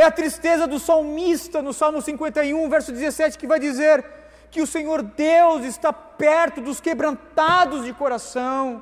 [0.00, 4.02] É a tristeza do salmista no Salmo 51, verso 17, que vai dizer
[4.50, 8.80] que o Senhor Deus está perto dos quebrantados de coração.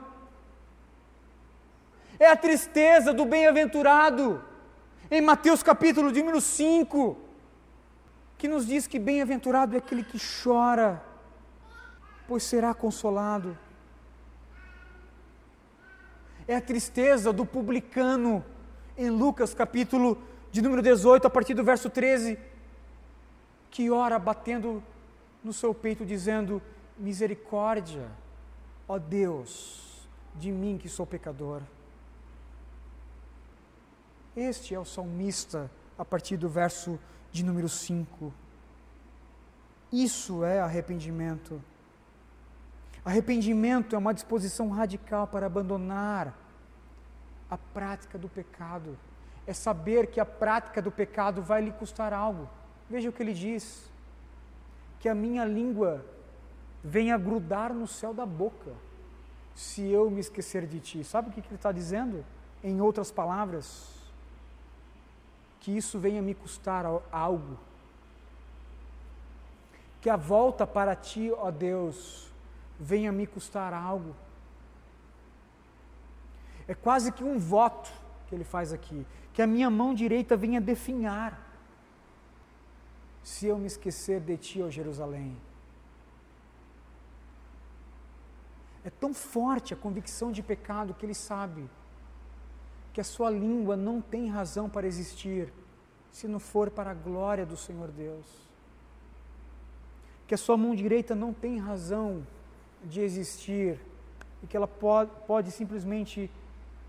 [2.21, 4.41] É a tristeza do bem-aventurado,
[5.11, 7.19] em Mateus capítulo de número 5,
[8.39, 11.03] que nos diz que bem-aventurado é aquele que chora,
[12.29, 13.59] pois será consolado.
[16.47, 18.45] É a tristeza do publicano,
[18.97, 20.17] em Lucas capítulo
[20.51, 22.39] de número 18, a partir do verso 13,
[23.71, 24.83] que ora batendo
[25.43, 26.63] no seu peito, dizendo:
[26.97, 28.09] Misericórdia,
[28.87, 31.63] ó Deus, de mim que sou pecador.
[34.37, 36.99] Este é o salmista a partir do verso
[37.33, 38.33] de número 5.
[39.93, 41.63] Isso é arrependimento.
[43.05, 46.37] Arrependimento é uma disposição radical para abandonar
[47.51, 48.99] a prática do pecado
[49.49, 52.47] é saber que a prática do pecado vai lhe custar algo.
[52.89, 53.91] Veja o que ele diz:
[55.01, 56.05] que a minha língua
[56.85, 58.73] venha grudar no céu da boca,
[59.55, 61.03] se eu me esquecer de ti.
[61.03, 62.27] Sabe o que ele está dizendo?
[62.63, 63.89] Em outras palavras,
[65.61, 67.59] que isso venha me custar algo.
[70.03, 72.31] Que a volta para ti, ó Deus,
[72.79, 74.15] venha me custar algo.
[76.69, 77.91] É quase que um voto
[78.29, 81.41] que ele faz aqui que a minha mão direita venha definhar,
[83.23, 85.37] se eu me esquecer de ti, ó Jerusalém.
[88.85, 91.71] É tão forte a convicção de pecado que ele sabe
[92.93, 95.53] que a sua língua não tem razão para existir
[96.11, 98.27] se não for para a glória do Senhor Deus.
[100.27, 102.27] Que a sua mão direita não tem razão
[102.83, 103.79] de existir
[104.43, 106.29] e que ela pode, pode simplesmente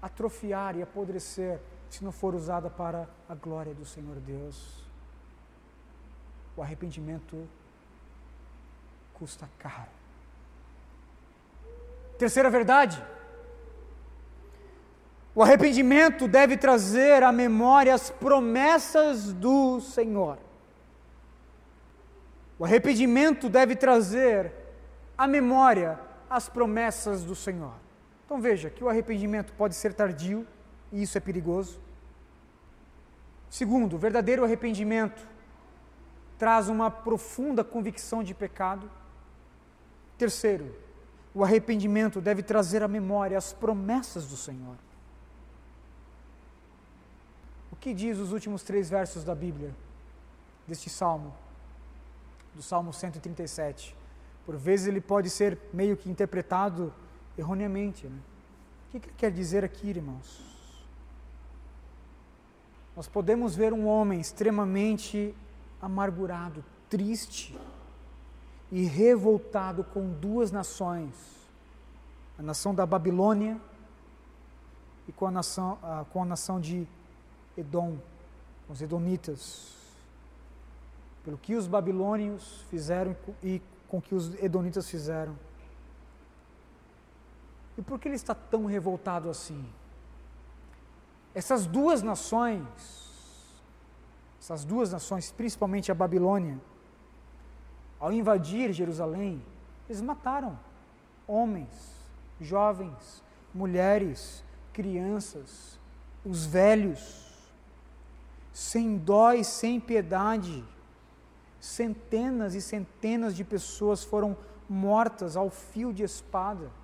[0.01, 1.59] atrofiar e apodrecer
[1.89, 4.83] se não for usada para a glória do Senhor Deus.
[6.55, 7.47] O arrependimento
[9.13, 9.89] custa caro.
[12.17, 13.03] Terceira verdade.
[15.33, 20.37] O arrependimento deve trazer à memória as promessas do Senhor.
[22.57, 24.51] O arrependimento deve trazer
[25.17, 25.97] à memória
[26.29, 27.73] as promessas do Senhor.
[28.29, 30.45] Então veja que o arrependimento pode ser tardio,
[30.91, 31.79] e isso é perigoso.
[33.49, 35.27] Segundo, o verdadeiro arrependimento
[36.37, 38.87] traz uma profunda convicção de pecado.
[40.15, 40.75] Terceiro,
[41.33, 44.75] o arrependimento deve trazer à memória as promessas do Senhor.
[47.71, 49.73] O que diz os últimos três versos da Bíblia,
[50.67, 51.33] deste salmo,
[52.53, 53.95] do Salmo 137?
[54.45, 56.93] Por vezes ele pode ser meio que interpretado
[57.39, 58.07] erroneamente.
[58.07, 58.19] Né?
[58.87, 60.49] O que ele quer dizer aqui, irmãos?
[62.99, 65.33] nós podemos ver um homem extremamente
[65.81, 67.57] amargurado, triste
[68.69, 71.13] e revoltado com duas nações,
[72.37, 73.57] a nação da Babilônia
[75.07, 75.77] e com a nação,
[76.11, 76.85] com a nação de
[77.57, 77.97] Edom,
[78.67, 79.77] com os Edonitas,
[81.23, 85.37] pelo que os babilônios fizeram e com que os Edonitas fizeram.
[87.79, 89.65] E por que ele está tão revoltado assim?
[91.33, 92.61] Essas duas nações,
[94.37, 96.59] essas duas nações, principalmente a Babilônia,
[97.97, 99.41] ao invadir Jerusalém,
[99.87, 100.59] eles mataram
[101.25, 101.69] homens,
[102.41, 105.79] jovens, mulheres, crianças,
[106.25, 107.33] os velhos,
[108.51, 110.65] sem dó e sem piedade.
[111.61, 114.35] Centenas e centenas de pessoas foram
[114.67, 116.77] mortas ao fio de espada.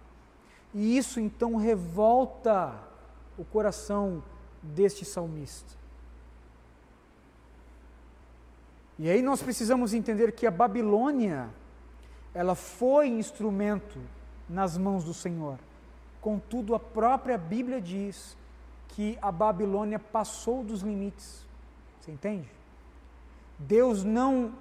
[0.76, 2.76] E isso então revolta
[3.38, 4.22] o coração
[4.62, 5.74] deste salmista.
[9.00, 11.50] E aí nós precisamos entender que a Babilônia,
[12.34, 13.98] ela foi instrumento
[14.50, 15.58] nas mãos do Senhor.
[16.20, 18.36] Contudo, a própria Bíblia diz
[18.90, 21.48] que a Babilônia passou dos limites.
[22.02, 22.52] Você entende?
[23.58, 24.54] Deus não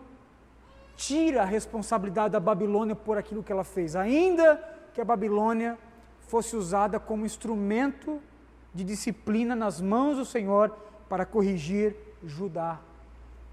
[0.97, 4.57] tira a responsabilidade da Babilônia por aquilo que ela fez, ainda
[4.93, 5.77] que a Babilônia
[6.27, 8.21] fosse usada como instrumento
[8.73, 10.71] de disciplina nas mãos do Senhor
[11.09, 12.81] para corrigir Judá.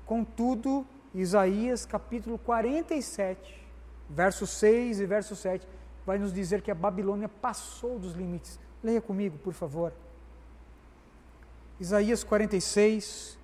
[0.06, 3.68] Contudo, Isaías capítulo 47,
[4.10, 5.68] verso 6 e verso 7,
[6.06, 8.60] vai nos dizer que a Babilônia passou dos limites.
[8.84, 9.94] Leia comigo, por favor.
[11.80, 13.38] Isaías 46,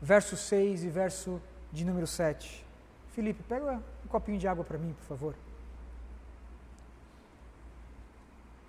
[0.00, 1.40] verso 6 e verso
[1.72, 2.64] de número 7.
[3.12, 5.34] Felipe, pega um copinho de água para mim, por favor.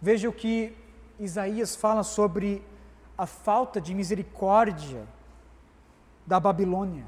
[0.01, 0.73] Veja o que
[1.19, 2.63] Isaías fala sobre
[3.17, 5.05] a falta de misericórdia
[6.25, 7.05] da Babilônia.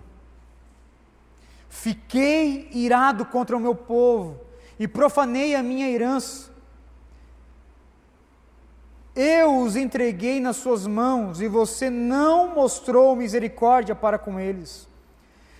[1.69, 4.37] Fiquei irado contra o meu povo
[4.77, 6.51] e profanei a minha herança.
[9.15, 14.87] Eu os entreguei nas suas mãos e você não mostrou misericórdia para com eles.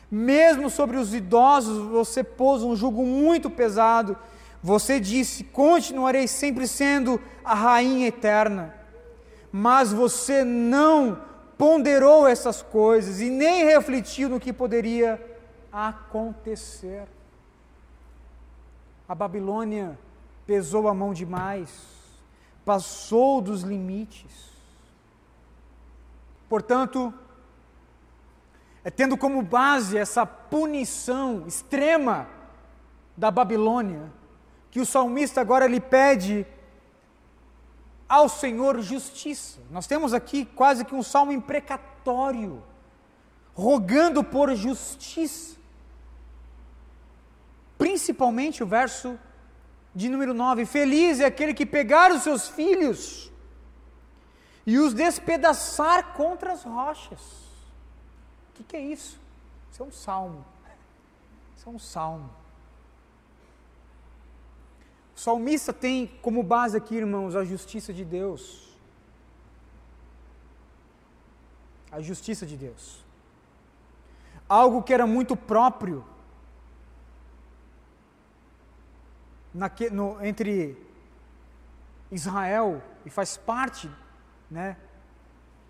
[0.10, 4.18] Mesmo sobre os idosos você pôs um jugo muito pesado.
[4.64, 8.76] Você disse: Continuarei sempre sendo a rainha eterna.
[9.52, 11.22] Mas você não
[11.58, 15.20] ponderou essas coisas e nem refletiu no que poderia
[15.72, 17.08] acontecer.
[19.08, 19.98] A Babilônia
[20.46, 21.70] pesou a mão demais,
[22.64, 24.50] passou dos limites.
[26.48, 27.14] Portanto,
[28.84, 32.28] é tendo como base essa punição extrema
[33.16, 34.12] da Babilônia,
[34.72, 36.48] que o salmista agora lhe pede
[38.10, 39.60] ao Senhor justiça.
[39.70, 42.64] Nós temos aqui quase que um salmo imprecatório,
[43.54, 45.52] rogando por justiça
[47.82, 49.20] principalmente o verso
[49.96, 53.32] de número 9: Feliz é aquele que pegar os seus filhos
[54.68, 57.20] e os despedaçar contra as rochas.
[57.20, 59.20] O que, que é isso?
[59.72, 60.46] Isso é um salmo.
[61.58, 62.30] Isso é um salmo.
[65.24, 68.76] Salmista tem como base aqui, irmãos, a justiça de Deus.
[71.92, 73.06] A justiça de Deus.
[74.50, 76.04] Algo que era muito próprio
[79.54, 80.76] naque, no, entre
[82.12, 83.88] Israel e faz parte,
[84.50, 84.76] né,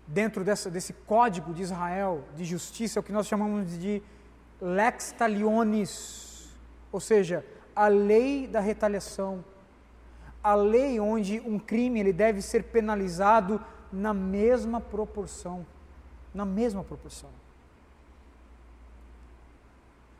[0.06, 4.02] dentro dessa, desse código de Israel de justiça, é o que nós chamamos de
[4.58, 6.56] lex talionis,
[6.90, 7.44] ou seja,
[7.74, 9.44] a lei da retaliação,
[10.42, 13.60] a lei onde um crime ele deve ser penalizado
[13.92, 15.66] na mesma proporção,
[16.34, 17.30] na mesma proporção.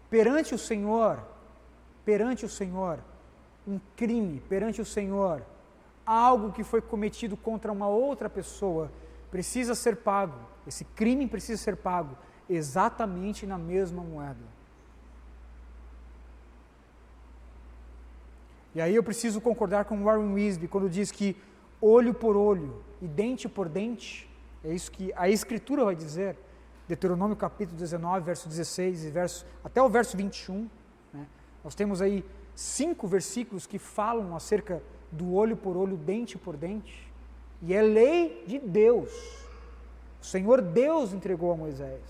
[0.09, 1.19] Perante o Senhor,
[2.05, 2.99] perante o Senhor,
[3.67, 5.43] um crime perante o Senhor,
[6.05, 8.91] algo que foi cometido contra uma outra pessoa,
[9.31, 10.39] precisa ser pago.
[10.67, 12.17] Esse crime precisa ser pago
[12.49, 14.62] exatamente na mesma moeda.
[18.75, 21.37] E aí eu preciso concordar com Warren Wisby quando diz que
[21.81, 24.31] olho por olho e dente por dente,
[24.65, 26.37] é isso que a Escritura vai dizer,
[26.89, 30.71] Deuteronômio capítulo 19, verso 16 e verso, até o verso 21.
[31.13, 31.27] Né?
[31.63, 37.13] Nós temos aí cinco versículos que falam acerca do olho por olho, dente por dente,
[37.61, 39.11] e é lei de Deus.
[40.21, 42.01] O Senhor Deus entregou a Moisés.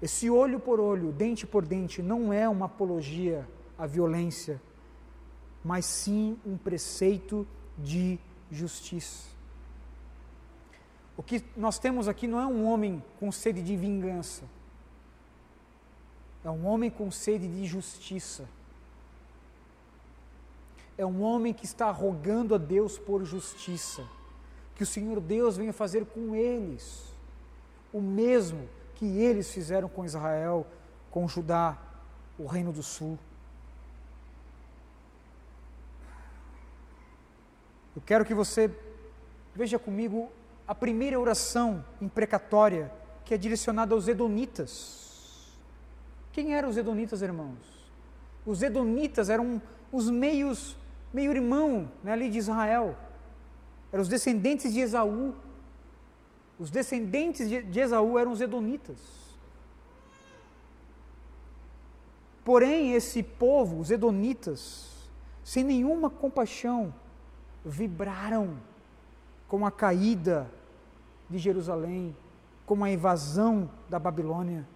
[0.00, 3.46] Esse olho por olho, dente por dente, não é uma apologia
[3.78, 4.60] à violência,
[5.64, 7.46] mas sim um preceito
[7.78, 8.18] de
[8.50, 9.28] justiça.
[11.16, 14.44] O que nós temos aqui não é um homem com sede de vingança,
[16.44, 18.48] é um homem com sede de justiça.
[20.98, 24.06] É um homem que está rogando a Deus por justiça.
[24.74, 27.04] Que o Senhor Deus venha fazer com eles
[27.92, 30.66] o mesmo que eles fizeram com Israel,
[31.10, 31.78] com Judá,
[32.38, 33.18] o reino do sul.
[37.96, 38.70] Eu quero que você
[39.54, 40.30] veja comigo
[40.68, 42.92] a primeira oração imprecatória
[43.24, 45.56] que é direcionada aos Edonitas.
[46.30, 47.56] Quem eram os Edonitas, irmãos?
[48.44, 50.76] Os Edonitas eram os meios,
[51.10, 52.94] meio irmão né, ali de Israel.
[53.90, 55.34] Eram os descendentes de Esaú.
[56.58, 58.98] Os descendentes de, de Esaú eram os Edonitas.
[62.44, 65.08] Porém, esse povo, os Edonitas,
[65.42, 66.92] sem nenhuma compaixão,
[67.66, 68.56] vibraram
[69.48, 70.48] com a caída
[71.28, 72.16] de Jerusalém,
[72.64, 74.66] com a invasão da Babilônia.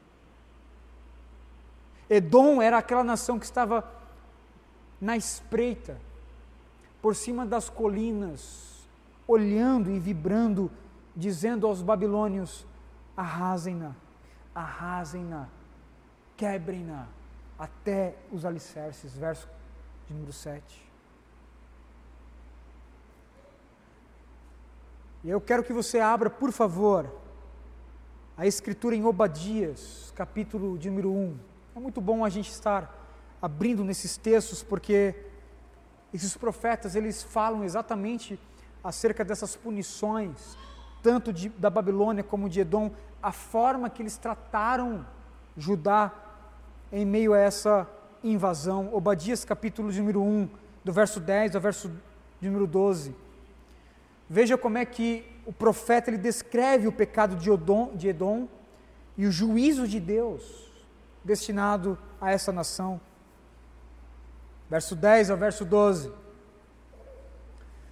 [2.08, 3.88] Edom era aquela nação que estava
[5.00, 5.98] na espreita,
[7.00, 8.86] por cima das colinas,
[9.26, 10.70] olhando e vibrando,
[11.14, 12.66] dizendo aos babilônios:
[13.16, 13.94] arrasem-na,
[14.52, 15.48] arrasem-na,
[16.36, 17.06] quebrem-na
[17.56, 19.16] até os alicerces.
[19.16, 19.48] Verso
[20.08, 20.89] de número 7.
[25.22, 27.14] E eu quero que você abra, por favor,
[28.38, 31.36] a escritura em Obadias, capítulo de número 1.
[31.76, 32.90] É muito bom a gente estar
[33.42, 35.14] abrindo nesses textos, porque
[36.14, 38.40] esses profetas, eles falam exatamente
[38.82, 40.56] acerca dessas punições,
[41.02, 42.90] tanto de, da Babilônia como de Edom,
[43.22, 45.06] a forma que eles trataram
[45.54, 46.10] Judá
[46.90, 47.86] em meio a essa
[48.24, 48.88] invasão.
[48.94, 50.48] Obadias capítulo de número 1,
[50.82, 51.90] do verso 10 ao verso
[52.40, 53.14] de número 12.
[54.32, 58.46] Veja como é que o profeta ele descreve o pecado de Edom, de Edom
[59.18, 60.70] e o juízo de Deus
[61.24, 63.00] destinado a essa nação.
[64.70, 66.12] Verso 10 ao verso 12.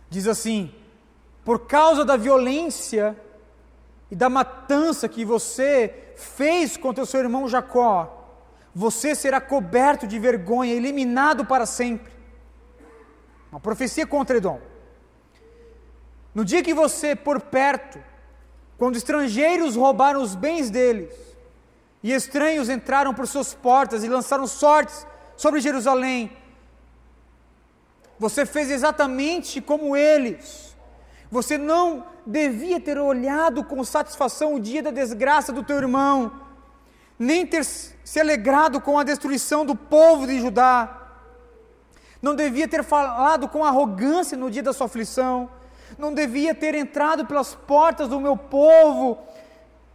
[0.09, 0.72] Diz assim:
[1.45, 3.16] Por causa da violência
[4.09, 8.30] e da matança que você fez contra o seu irmão Jacó,
[8.72, 12.12] você será coberto de vergonha, eliminado para sempre.
[13.51, 14.68] Uma profecia contra Edom.
[16.35, 17.99] No dia que você, por perto,
[18.76, 21.12] quando estrangeiros roubaram os bens deles,
[22.03, 25.07] e estranhos entraram por suas portas e lançaram sortes
[25.37, 26.31] sobre Jerusalém,
[28.18, 30.76] você fez exatamente como eles.
[31.31, 36.33] Você não devia ter olhado com satisfação o dia da desgraça do teu irmão,
[37.18, 40.95] nem ter se alegrado com a destruição do povo de Judá.
[42.20, 45.51] Não devia ter falado com arrogância no dia da sua aflição
[45.97, 49.18] não devia ter entrado pelas portas do meu povo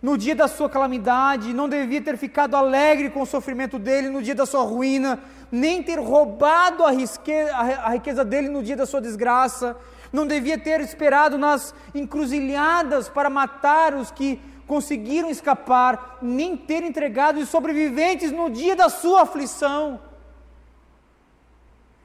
[0.01, 4.21] no dia da sua calamidade, não devia ter ficado alegre com o sofrimento dele no
[4.21, 8.99] dia da sua ruína, nem ter roubado a, a riqueza dele no dia da sua
[8.99, 9.77] desgraça,
[10.11, 17.39] não devia ter esperado nas encruzilhadas para matar os que conseguiram escapar, nem ter entregado
[17.39, 20.01] os sobreviventes no dia da sua aflição.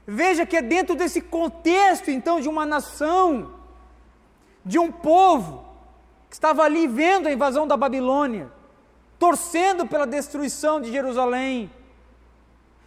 [0.07, 3.58] Veja que é dentro desse contexto, então, de uma nação
[4.65, 5.65] de um povo
[6.29, 8.51] que estava ali vendo a invasão da Babilônia,
[9.17, 11.71] torcendo pela destruição de Jerusalém,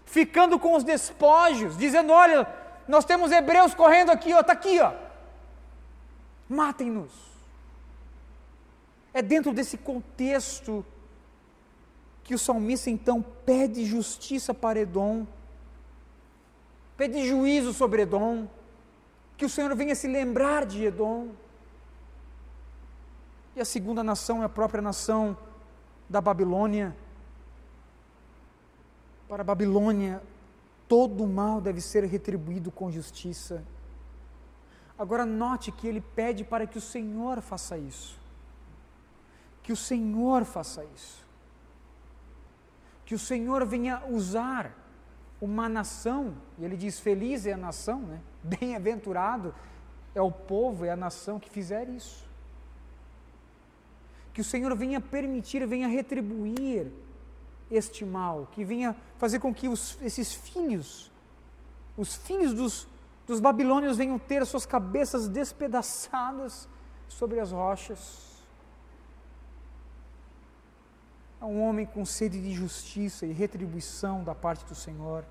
[0.04, 2.46] ficando com os despojos, dizendo: Olha,
[2.86, 4.92] nós temos hebreus correndo aqui, ó, está aqui, ó,
[6.48, 7.12] matem-nos.
[9.14, 10.84] É dentro desse contexto
[12.24, 15.26] que o salmista então pede justiça para Edom,
[16.96, 18.48] pede juízo sobre Edom,
[19.36, 21.28] que o Senhor venha se lembrar de Edom.
[23.55, 25.36] E a segunda nação é a própria nação
[26.09, 26.96] da Babilônia.
[29.28, 30.22] Para a Babilônia,
[30.88, 33.62] todo mal deve ser retribuído com justiça.
[34.98, 38.18] Agora, note que ele pede para que o Senhor faça isso.
[39.62, 41.22] Que o Senhor faça isso.
[43.05, 44.74] Que o Senhor venha usar
[45.40, 48.20] uma nação, e ele diz: Feliz é a nação, né?
[48.42, 49.55] bem-aventurado
[50.14, 52.32] é o povo, é a nação que fizer isso
[54.33, 56.91] que o Senhor venha permitir, venha retribuir
[57.70, 61.11] este mal, que venha fazer com que os, esses filhos,
[61.97, 62.89] os filhos dos,
[63.26, 66.68] dos babilônios venham ter as suas cabeças despedaçadas
[67.09, 68.33] sobre as rochas.
[71.41, 75.24] É um homem com sede de justiça e retribuição da parte do Senhor.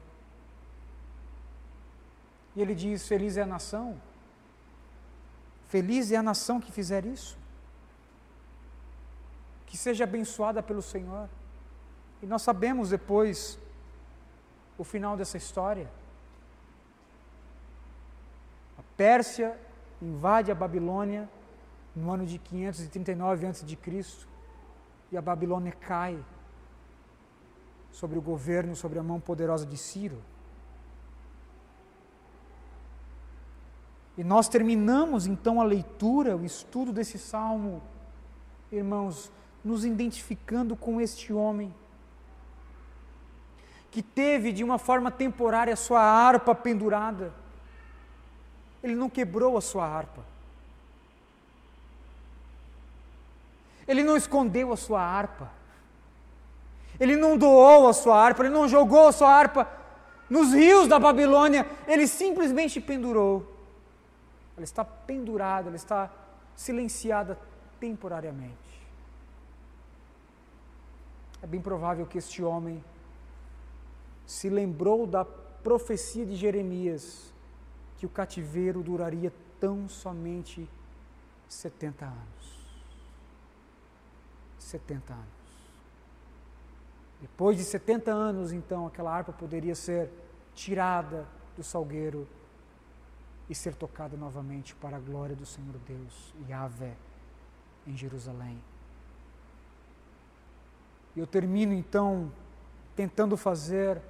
[2.56, 4.00] E ele diz: Feliz é a nação,
[5.70, 7.41] feliz é a nação que fizer isso
[9.72, 11.30] que seja abençoada pelo Senhor.
[12.22, 13.58] E nós sabemos depois
[14.78, 15.90] o final dessa história.
[18.78, 19.58] A Pérsia
[20.02, 21.30] invade a Babilônia
[21.96, 23.66] no ano de 539 a.C.
[25.10, 26.22] e a Babilônia cai
[27.94, 30.22] sobre o governo, sobre a mão poderosa de Ciro.
[34.18, 37.82] E nós terminamos então a leitura, o estudo desse salmo,
[38.70, 39.32] irmãos,
[39.64, 41.74] nos identificando com este homem
[43.92, 47.34] que teve de uma forma temporária a sua harpa pendurada.
[48.82, 50.24] Ele não quebrou a sua harpa.
[53.88, 55.52] Ele não escondeu a sua harpa.
[57.00, 59.68] Ele não doou a sua harpa, ele não jogou a sua harpa
[60.30, 63.46] nos rios da Babilônia, ele simplesmente pendurou.
[64.56, 66.10] Ela está pendurada, ela está
[66.56, 67.38] silenciada
[67.80, 68.71] temporariamente.
[71.42, 72.84] É bem provável que este homem
[74.26, 77.34] se lembrou da profecia de Jeremias
[77.98, 80.68] que o cativeiro duraria tão somente
[81.48, 82.62] 70 anos.
[84.58, 85.42] 70 anos.
[87.20, 90.10] Depois de 70 anos, então, aquela harpa poderia ser
[90.56, 92.28] tirada do salgueiro
[93.48, 96.96] e ser tocada novamente para a glória do Senhor Deus, Yahvé,
[97.86, 98.60] em Jerusalém.
[101.16, 102.32] Eu termino então
[102.96, 104.02] tentando fazer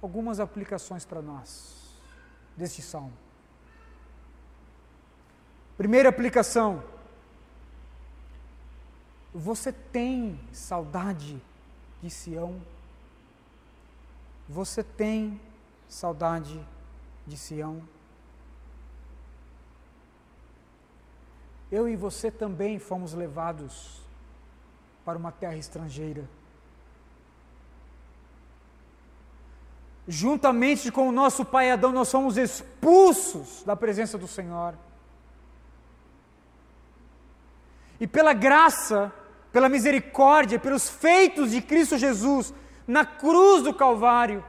[0.00, 1.98] algumas aplicações para nós
[2.56, 3.12] deste salmo.
[5.76, 6.82] Primeira aplicação.
[9.34, 11.42] Você tem saudade
[12.00, 12.62] de Sião?
[14.48, 15.40] Você tem
[15.88, 16.64] saudade
[17.26, 17.82] de Sião?
[21.72, 24.00] Eu e você também fomos levados
[25.04, 26.28] para uma terra estrangeira.
[30.06, 34.74] Juntamente com o nosso pai Adão, nós fomos expulsos da presença do Senhor.
[37.98, 39.12] E pela graça,
[39.50, 42.52] pela misericórdia, pelos feitos de Cristo Jesus
[42.86, 44.44] na cruz do Calvário,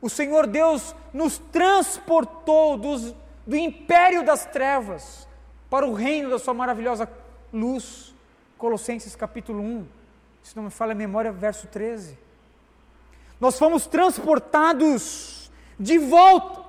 [0.00, 3.14] o Senhor Deus nos transportou dos,
[3.46, 5.28] do império das trevas
[5.68, 7.10] para o reino da Sua maravilhosa
[7.52, 8.14] luz.
[8.56, 9.86] Colossenses capítulo 1,
[10.42, 12.25] se não me falha a memória, verso 13.
[13.40, 16.66] Nós fomos transportados de volta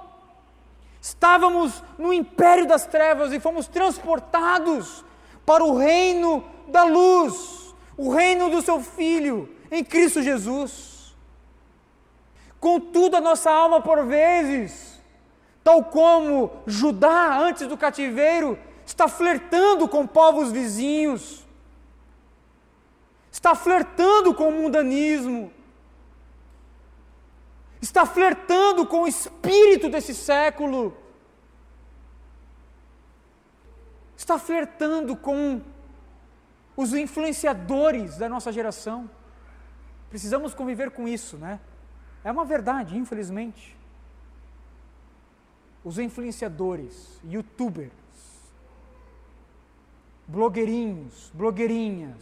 [1.08, 5.06] Estávamos no império das trevas e fomos transportados
[5.46, 11.16] para o reino da luz, o reino do seu Filho, em Cristo Jesus.
[12.60, 15.02] Contudo, a nossa alma, por vezes,
[15.64, 21.46] tal como Judá antes do cativeiro, está flertando com povos vizinhos,
[23.32, 25.54] está flertando com o mundanismo,
[27.82, 30.98] está flertando com o espírito desse século,
[34.16, 35.62] está flertando com
[36.76, 39.10] os influenciadores da nossa geração.
[40.10, 41.60] Precisamos conviver com isso, né?
[42.24, 43.76] É uma verdade, infelizmente.
[45.84, 47.92] Os influenciadores, youtubers,
[50.28, 52.22] blogueirinhos, blogueirinhas,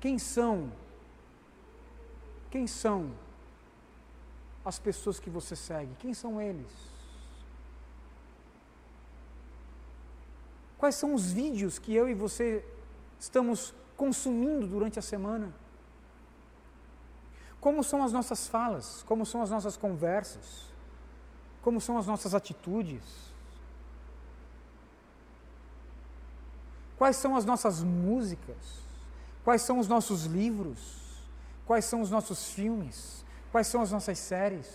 [0.00, 0.72] quem são
[2.50, 3.12] quem são
[4.64, 5.94] as pessoas que você segue?
[5.98, 6.70] Quem são eles?
[10.76, 12.64] Quais são os vídeos que eu e você
[13.18, 15.52] estamos consumindo durante a semana?
[17.60, 19.02] Como são as nossas falas?
[19.04, 20.70] Como são as nossas conversas?
[21.62, 23.02] Como são as nossas atitudes?
[26.96, 28.56] Quais são as nossas músicas?
[29.44, 30.99] Quais são os nossos livros?
[31.70, 33.24] Quais são os nossos filmes?
[33.52, 34.68] Quais são as nossas séries?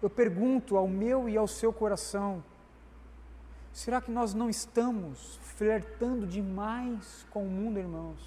[0.00, 2.44] Eu pergunto ao meu e ao seu coração:
[3.72, 8.20] será que nós não estamos flertando demais com o mundo, irmãos?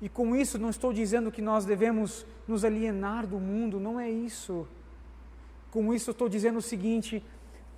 [0.00, 4.10] E com isso não estou dizendo que nós devemos nos alienar do mundo, não é
[4.10, 4.66] isso.
[5.70, 7.24] Com isso estou dizendo o seguinte: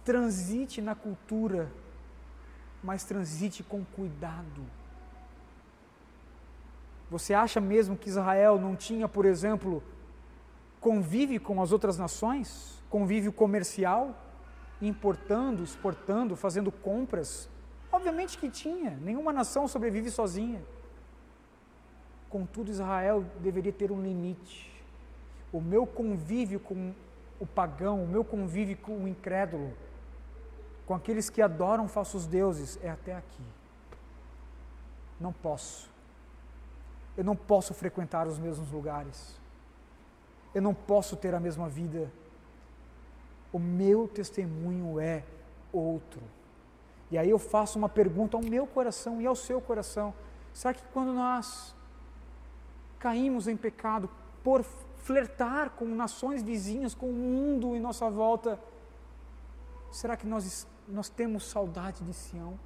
[0.03, 1.71] transite na cultura
[2.85, 4.63] mas transite com cuidado.
[7.11, 9.83] Você acha mesmo que Israel não tinha, por exemplo,
[10.81, 14.15] convive com as outras nações, convívio comercial,
[14.83, 17.49] importando, exportando, fazendo compras?
[17.91, 20.63] Obviamente que tinha, nenhuma nação sobrevive sozinha.
[22.29, 24.71] Contudo, Israel deveria ter um limite.
[25.51, 26.93] O meu convívio com
[27.41, 29.73] o pagão, o meu convívio com o incrédulo,
[30.87, 33.43] com aqueles que adoram falsos deuses é até aqui.
[35.19, 35.91] Não posso.
[37.17, 39.41] Eu não posso frequentar os mesmos lugares.
[40.55, 42.11] Eu não posso ter a mesma vida.
[43.53, 45.25] O meu testemunho é
[45.73, 46.23] outro.
[47.11, 50.13] E aí eu faço uma pergunta ao meu coração e ao seu coração:
[50.53, 51.75] será que quando nós
[52.99, 54.11] caímos em pecado
[54.43, 54.65] por
[54.97, 58.59] flertar com nações vizinhas, com o mundo em nossa volta,
[59.93, 62.59] será que nós nós temos saudade de Sião?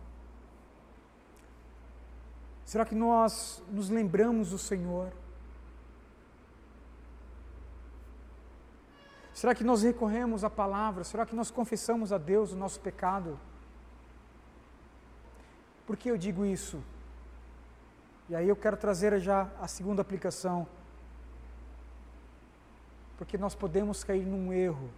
[2.65, 5.13] Será que nós nos lembramos do Senhor?
[9.33, 11.05] Será que nós recorremos à palavra?
[11.05, 13.39] Será que nós confessamos a Deus o nosso pecado?
[15.87, 16.83] Por que eu digo isso?
[18.29, 20.67] E aí eu quero trazer já a segunda aplicação.
[23.17, 24.91] Porque nós podemos cair num erro.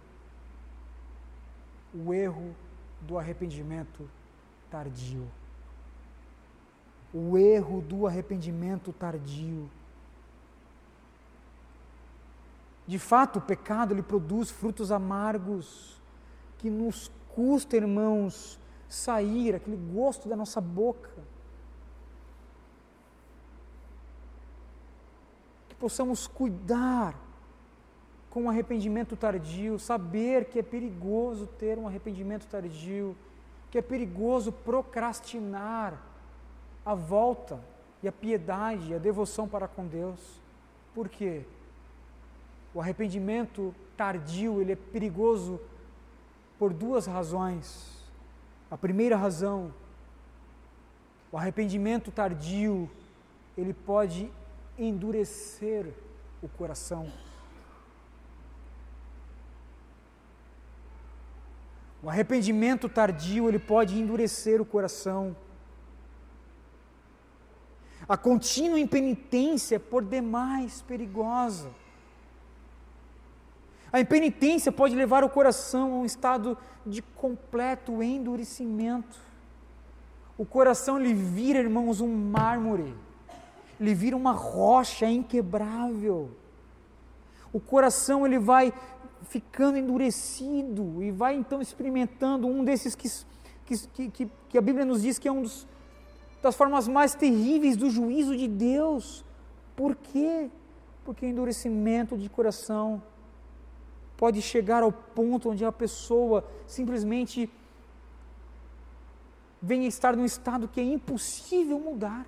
[1.93, 2.53] O erro
[3.01, 4.09] do arrependimento
[4.69, 5.27] tardio.
[7.13, 9.69] O erro do arrependimento tardio.
[12.87, 16.01] De fato, o pecado ele produz frutos amargos
[16.57, 21.11] que nos custa, irmãos, sair aquele gosto da nossa boca.
[25.81, 27.15] possamos cuidar
[28.31, 33.15] com arrependimento tardio, saber que é perigoso ter um arrependimento tardio,
[33.69, 36.01] que é perigoso procrastinar
[36.85, 37.59] a volta
[38.01, 40.39] e a piedade, a devoção para com Deus.
[40.95, 41.43] Por quê?
[42.73, 45.59] O arrependimento tardio, ele é perigoso
[46.57, 48.01] por duas razões.
[48.71, 49.73] A primeira razão,
[51.29, 52.89] o arrependimento tardio,
[53.57, 54.31] ele pode
[54.79, 55.85] endurecer
[56.41, 57.11] o coração.
[62.03, 65.35] O arrependimento tardio, ele pode endurecer o coração.
[68.09, 71.69] A contínua impenitência é por demais perigosa.
[73.93, 79.19] A impenitência pode levar o coração a um estado de completo endurecimento.
[80.37, 82.95] O coração lhe vira, irmãos, um mármore,
[83.79, 86.31] lhe vira uma rocha inquebrável.
[87.53, 88.73] O coração ele vai
[89.23, 93.09] ficando endurecido e vai então experimentando um desses que,
[93.65, 95.67] que, que, que a Bíblia nos diz que é um dos,
[96.41, 99.23] das formas mais terríveis do juízo de Deus.
[99.75, 100.49] Por quê?
[101.03, 103.01] Porque o endurecimento de coração
[104.17, 107.49] pode chegar ao ponto onde a pessoa simplesmente
[109.61, 112.25] venha estar num estado que é impossível mudar.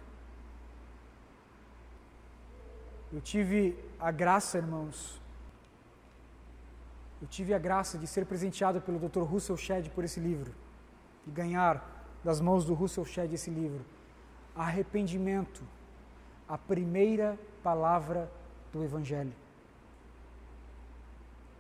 [3.12, 5.22] Eu tive a graça, irmãos,
[7.24, 9.21] eu tive a graça de ser presenteado pelo Dr.
[9.21, 10.53] Russell Shedd por esse livro,
[11.26, 11.82] de ganhar
[12.21, 13.80] das mãos do Russell Shedd esse livro.
[14.53, 15.63] Arrependimento,
[16.49, 18.30] a primeira palavra
[18.74, 19.32] do Evangelho.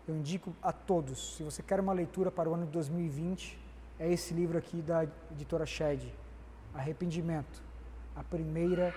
[0.05, 3.57] Eu indico a todos, se você quer uma leitura para o ano de 2020,
[3.97, 6.13] é esse livro aqui da editora Shed,
[6.73, 7.63] Arrependimento,
[8.17, 8.93] a primeira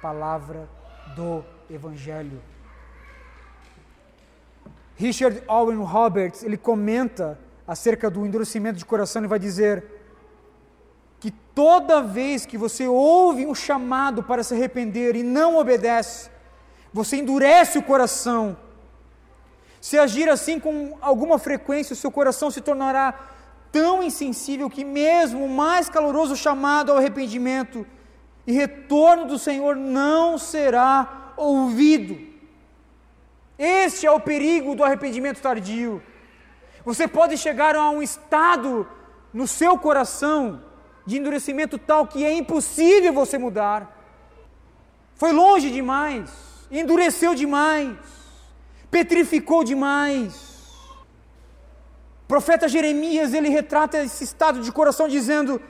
[0.00, 0.66] palavra
[1.14, 2.40] do Evangelho.
[4.98, 9.84] Richard Owen Roberts, ele comenta acerca do endurecimento de coração e vai dizer
[11.20, 16.28] que toda vez que você ouve um chamado para se arrepender e não obedece,
[16.92, 18.56] você endurece o coração.
[19.80, 23.14] Se agir assim com alguma frequência, o seu coração se tornará
[23.70, 27.86] tão insensível que mesmo o mais caloroso chamado ao arrependimento
[28.44, 32.27] e retorno do Senhor não será ouvido.
[33.58, 36.00] Este é o perigo do arrependimento tardio.
[36.84, 38.86] Você pode chegar a um estado
[39.34, 40.62] no seu coração
[41.04, 43.96] de endurecimento tal que é impossível você mudar.
[45.16, 46.30] Foi longe demais,
[46.70, 47.96] endureceu demais,
[48.90, 50.34] petrificou demais.
[52.24, 55.60] O profeta Jeremias, ele retrata esse estado de coração dizendo: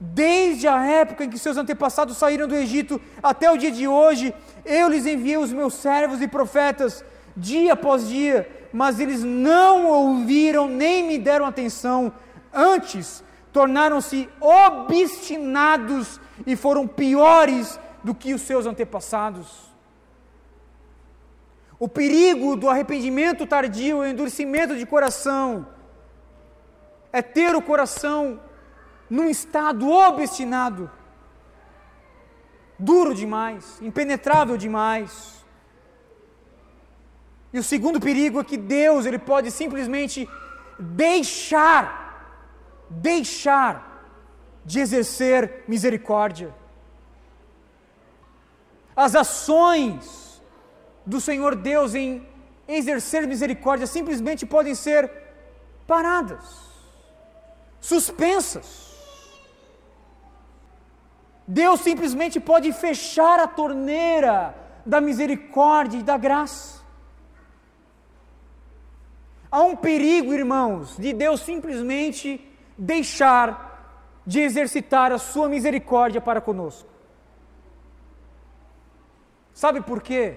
[0.00, 4.34] Desde a época em que seus antepassados saíram do Egito até o dia de hoje,
[4.64, 7.04] eu lhes enviei os meus servos e profetas
[7.38, 12.12] dia após dia, mas eles não ouviram nem me deram atenção.
[12.52, 19.68] Antes, tornaram-se obstinados e foram piores do que os seus antepassados.
[21.78, 25.66] O perigo do arrependimento tardio, o endurecimento de coração,
[27.12, 28.40] é ter o coração
[29.08, 30.90] num estado obstinado,
[32.78, 35.37] duro demais, impenetrável demais.
[37.52, 40.28] E o segundo perigo é que Deus ele pode simplesmente
[40.78, 41.84] deixar,
[42.88, 43.72] deixar
[44.64, 46.54] de exercer misericórdia.
[48.94, 50.42] As ações
[51.06, 52.26] do Senhor Deus em
[52.66, 55.10] exercer misericórdia simplesmente podem ser
[55.86, 56.44] paradas,
[57.80, 58.88] suspensas.
[61.46, 66.77] Deus simplesmente pode fechar a torneira da misericórdia e da graça.
[69.50, 72.40] Há um perigo, irmãos, de Deus simplesmente
[72.76, 73.66] deixar
[74.26, 76.88] de exercitar a sua misericórdia para conosco.
[79.54, 80.36] Sabe por quê?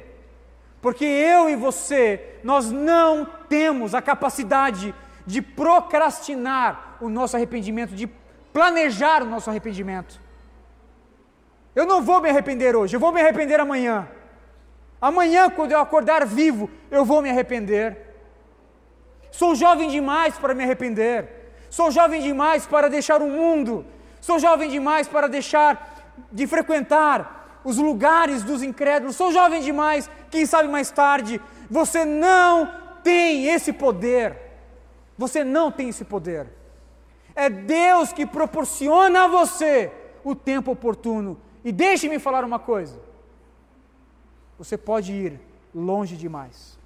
[0.82, 4.95] Porque eu e você, nós não temos a capacidade
[5.28, 8.07] de procrastinar o nosso arrependimento, de
[8.53, 10.20] planejar o nosso arrependimento.
[11.76, 14.07] Eu não vou me arrepender hoje, eu vou me arrepender amanhã.
[15.01, 18.11] Amanhã, quando eu acordar vivo, eu vou me arrepender.
[19.32, 21.54] Sou jovem demais para me arrepender.
[21.70, 23.86] Sou jovem demais para deixar o mundo.
[24.20, 29.16] Sou jovem demais para deixar de frequentar os lugares dos incrédulos.
[29.16, 31.42] Sou jovem demais, quem sabe mais tarde.
[31.70, 32.70] Você não
[33.04, 34.38] tem esse poder.
[35.18, 36.48] Você não tem esse poder.
[37.34, 39.92] É Deus que proporciona a você
[40.24, 41.40] o tempo oportuno.
[41.64, 43.00] E deixe-me falar uma coisa.
[44.58, 45.40] Você pode ir
[45.74, 46.81] longe demais.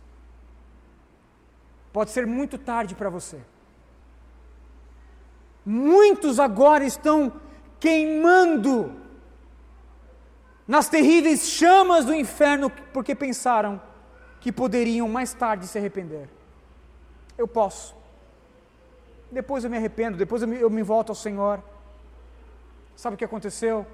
[1.96, 3.39] Pode ser muito tarde para você.
[5.66, 7.32] Muitos agora estão
[7.80, 8.93] queimando
[10.68, 13.82] nas terríveis chamas do inferno porque pensaram
[14.41, 16.28] que poderiam mais tarde se arrepender.
[17.38, 17.96] Eu posso.
[19.32, 21.64] Depois eu me arrependo, depois eu me, eu me volto ao Senhor.
[22.93, 23.88] Sabe o que aconteceu?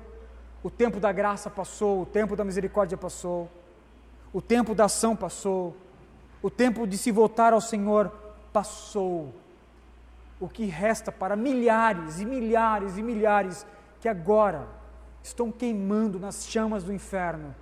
[0.63, 3.47] O tempo da graça passou, o tempo da misericórdia passou,
[4.33, 5.77] o tempo da ação passou,
[6.41, 8.09] o tempo de se voltar ao Senhor
[8.51, 9.33] passou.
[10.39, 13.65] O que resta para milhares e milhares e milhares
[13.99, 14.67] que agora
[15.21, 17.55] estão queimando nas chamas do inferno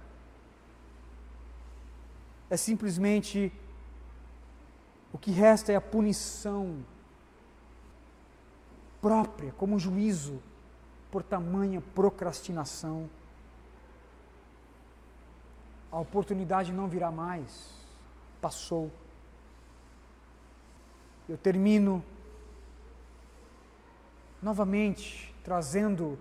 [2.50, 3.52] é simplesmente
[5.14, 6.84] o que resta é a punição
[9.02, 10.42] própria, como juízo
[11.12, 13.10] por tamanha procrastinação.
[15.92, 17.79] A oportunidade não virá mais,
[18.42, 18.92] passou.
[21.28, 22.04] Eu termino
[24.42, 26.18] novamente trazendo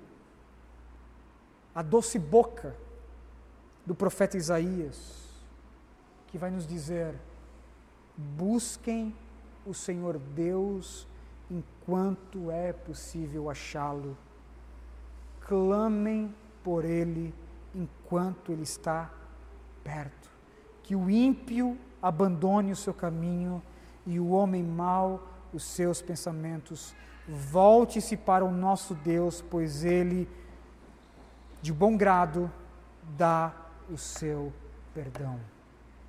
[1.74, 2.76] a doce boca
[3.86, 5.24] do profeta Isaías,
[6.26, 7.14] que vai nos dizer:
[8.16, 9.14] busquem
[9.64, 11.06] o Senhor Deus
[11.50, 14.16] enquanto é possível achá-lo
[15.48, 17.34] clamem por ele
[17.74, 19.10] enquanto ele está
[19.82, 20.30] perto.
[20.82, 23.62] Que o ímpio abandone o seu caminho
[24.06, 26.94] e o homem mau os seus pensamentos.
[27.28, 30.28] Volte-se para o nosso Deus, pois ele,
[31.60, 32.50] de bom grado,
[33.16, 33.52] dá
[33.90, 34.52] o seu
[34.94, 35.38] perdão.